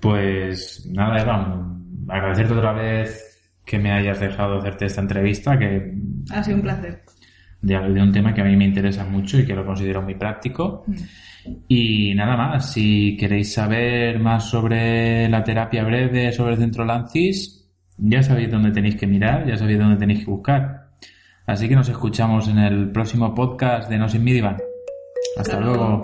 Pues 0.00 0.86
nada, 0.92 1.22
Eva, 1.22 1.66
agradecerte 2.08 2.52
otra 2.54 2.72
vez 2.72 3.24
que 3.64 3.78
me 3.78 3.92
hayas 3.92 4.20
dejado 4.20 4.58
hacerte 4.58 4.86
esta 4.86 5.00
entrevista, 5.00 5.58
que 5.58 5.94
Ha 6.30 6.42
sido 6.42 6.56
un 6.56 6.62
placer. 6.62 7.02
De, 7.60 7.78
de 7.78 8.02
un 8.02 8.12
tema 8.12 8.34
que 8.34 8.40
a 8.40 8.44
mí 8.44 8.56
me 8.56 8.64
interesa 8.64 9.04
mucho 9.04 9.38
y 9.38 9.46
que 9.46 9.54
lo 9.54 9.64
considero 9.64 10.02
muy 10.02 10.14
práctico. 10.14 10.84
Mm. 10.86 10.94
Y 11.68 12.14
nada 12.14 12.36
más, 12.36 12.72
si 12.72 13.16
queréis 13.16 13.52
saber 13.52 14.18
más 14.18 14.50
sobre 14.50 15.28
la 15.28 15.42
terapia 15.42 15.84
breve, 15.84 16.32
sobre 16.32 16.52
el 16.52 16.58
centro 16.58 16.84
Lancis, 16.84 17.68
ya 17.96 18.22
sabéis 18.22 18.50
dónde 18.50 18.70
tenéis 18.70 18.96
que 18.96 19.06
mirar, 19.06 19.46
ya 19.46 19.56
sabéis 19.56 19.78
dónde 19.78 19.96
tenéis 19.96 20.20
que 20.20 20.30
buscar. 20.30 20.88
Así 21.46 21.68
que 21.68 21.74
nos 21.74 21.88
escuchamos 21.88 22.48
en 22.48 22.58
el 22.58 22.90
próximo 22.92 23.34
podcast 23.34 23.88
de 23.88 23.98
No 23.98 24.08
Sin 24.08 24.24
Midivan. 24.24 24.58
Hasta 25.36 25.60
luego. 25.60 26.00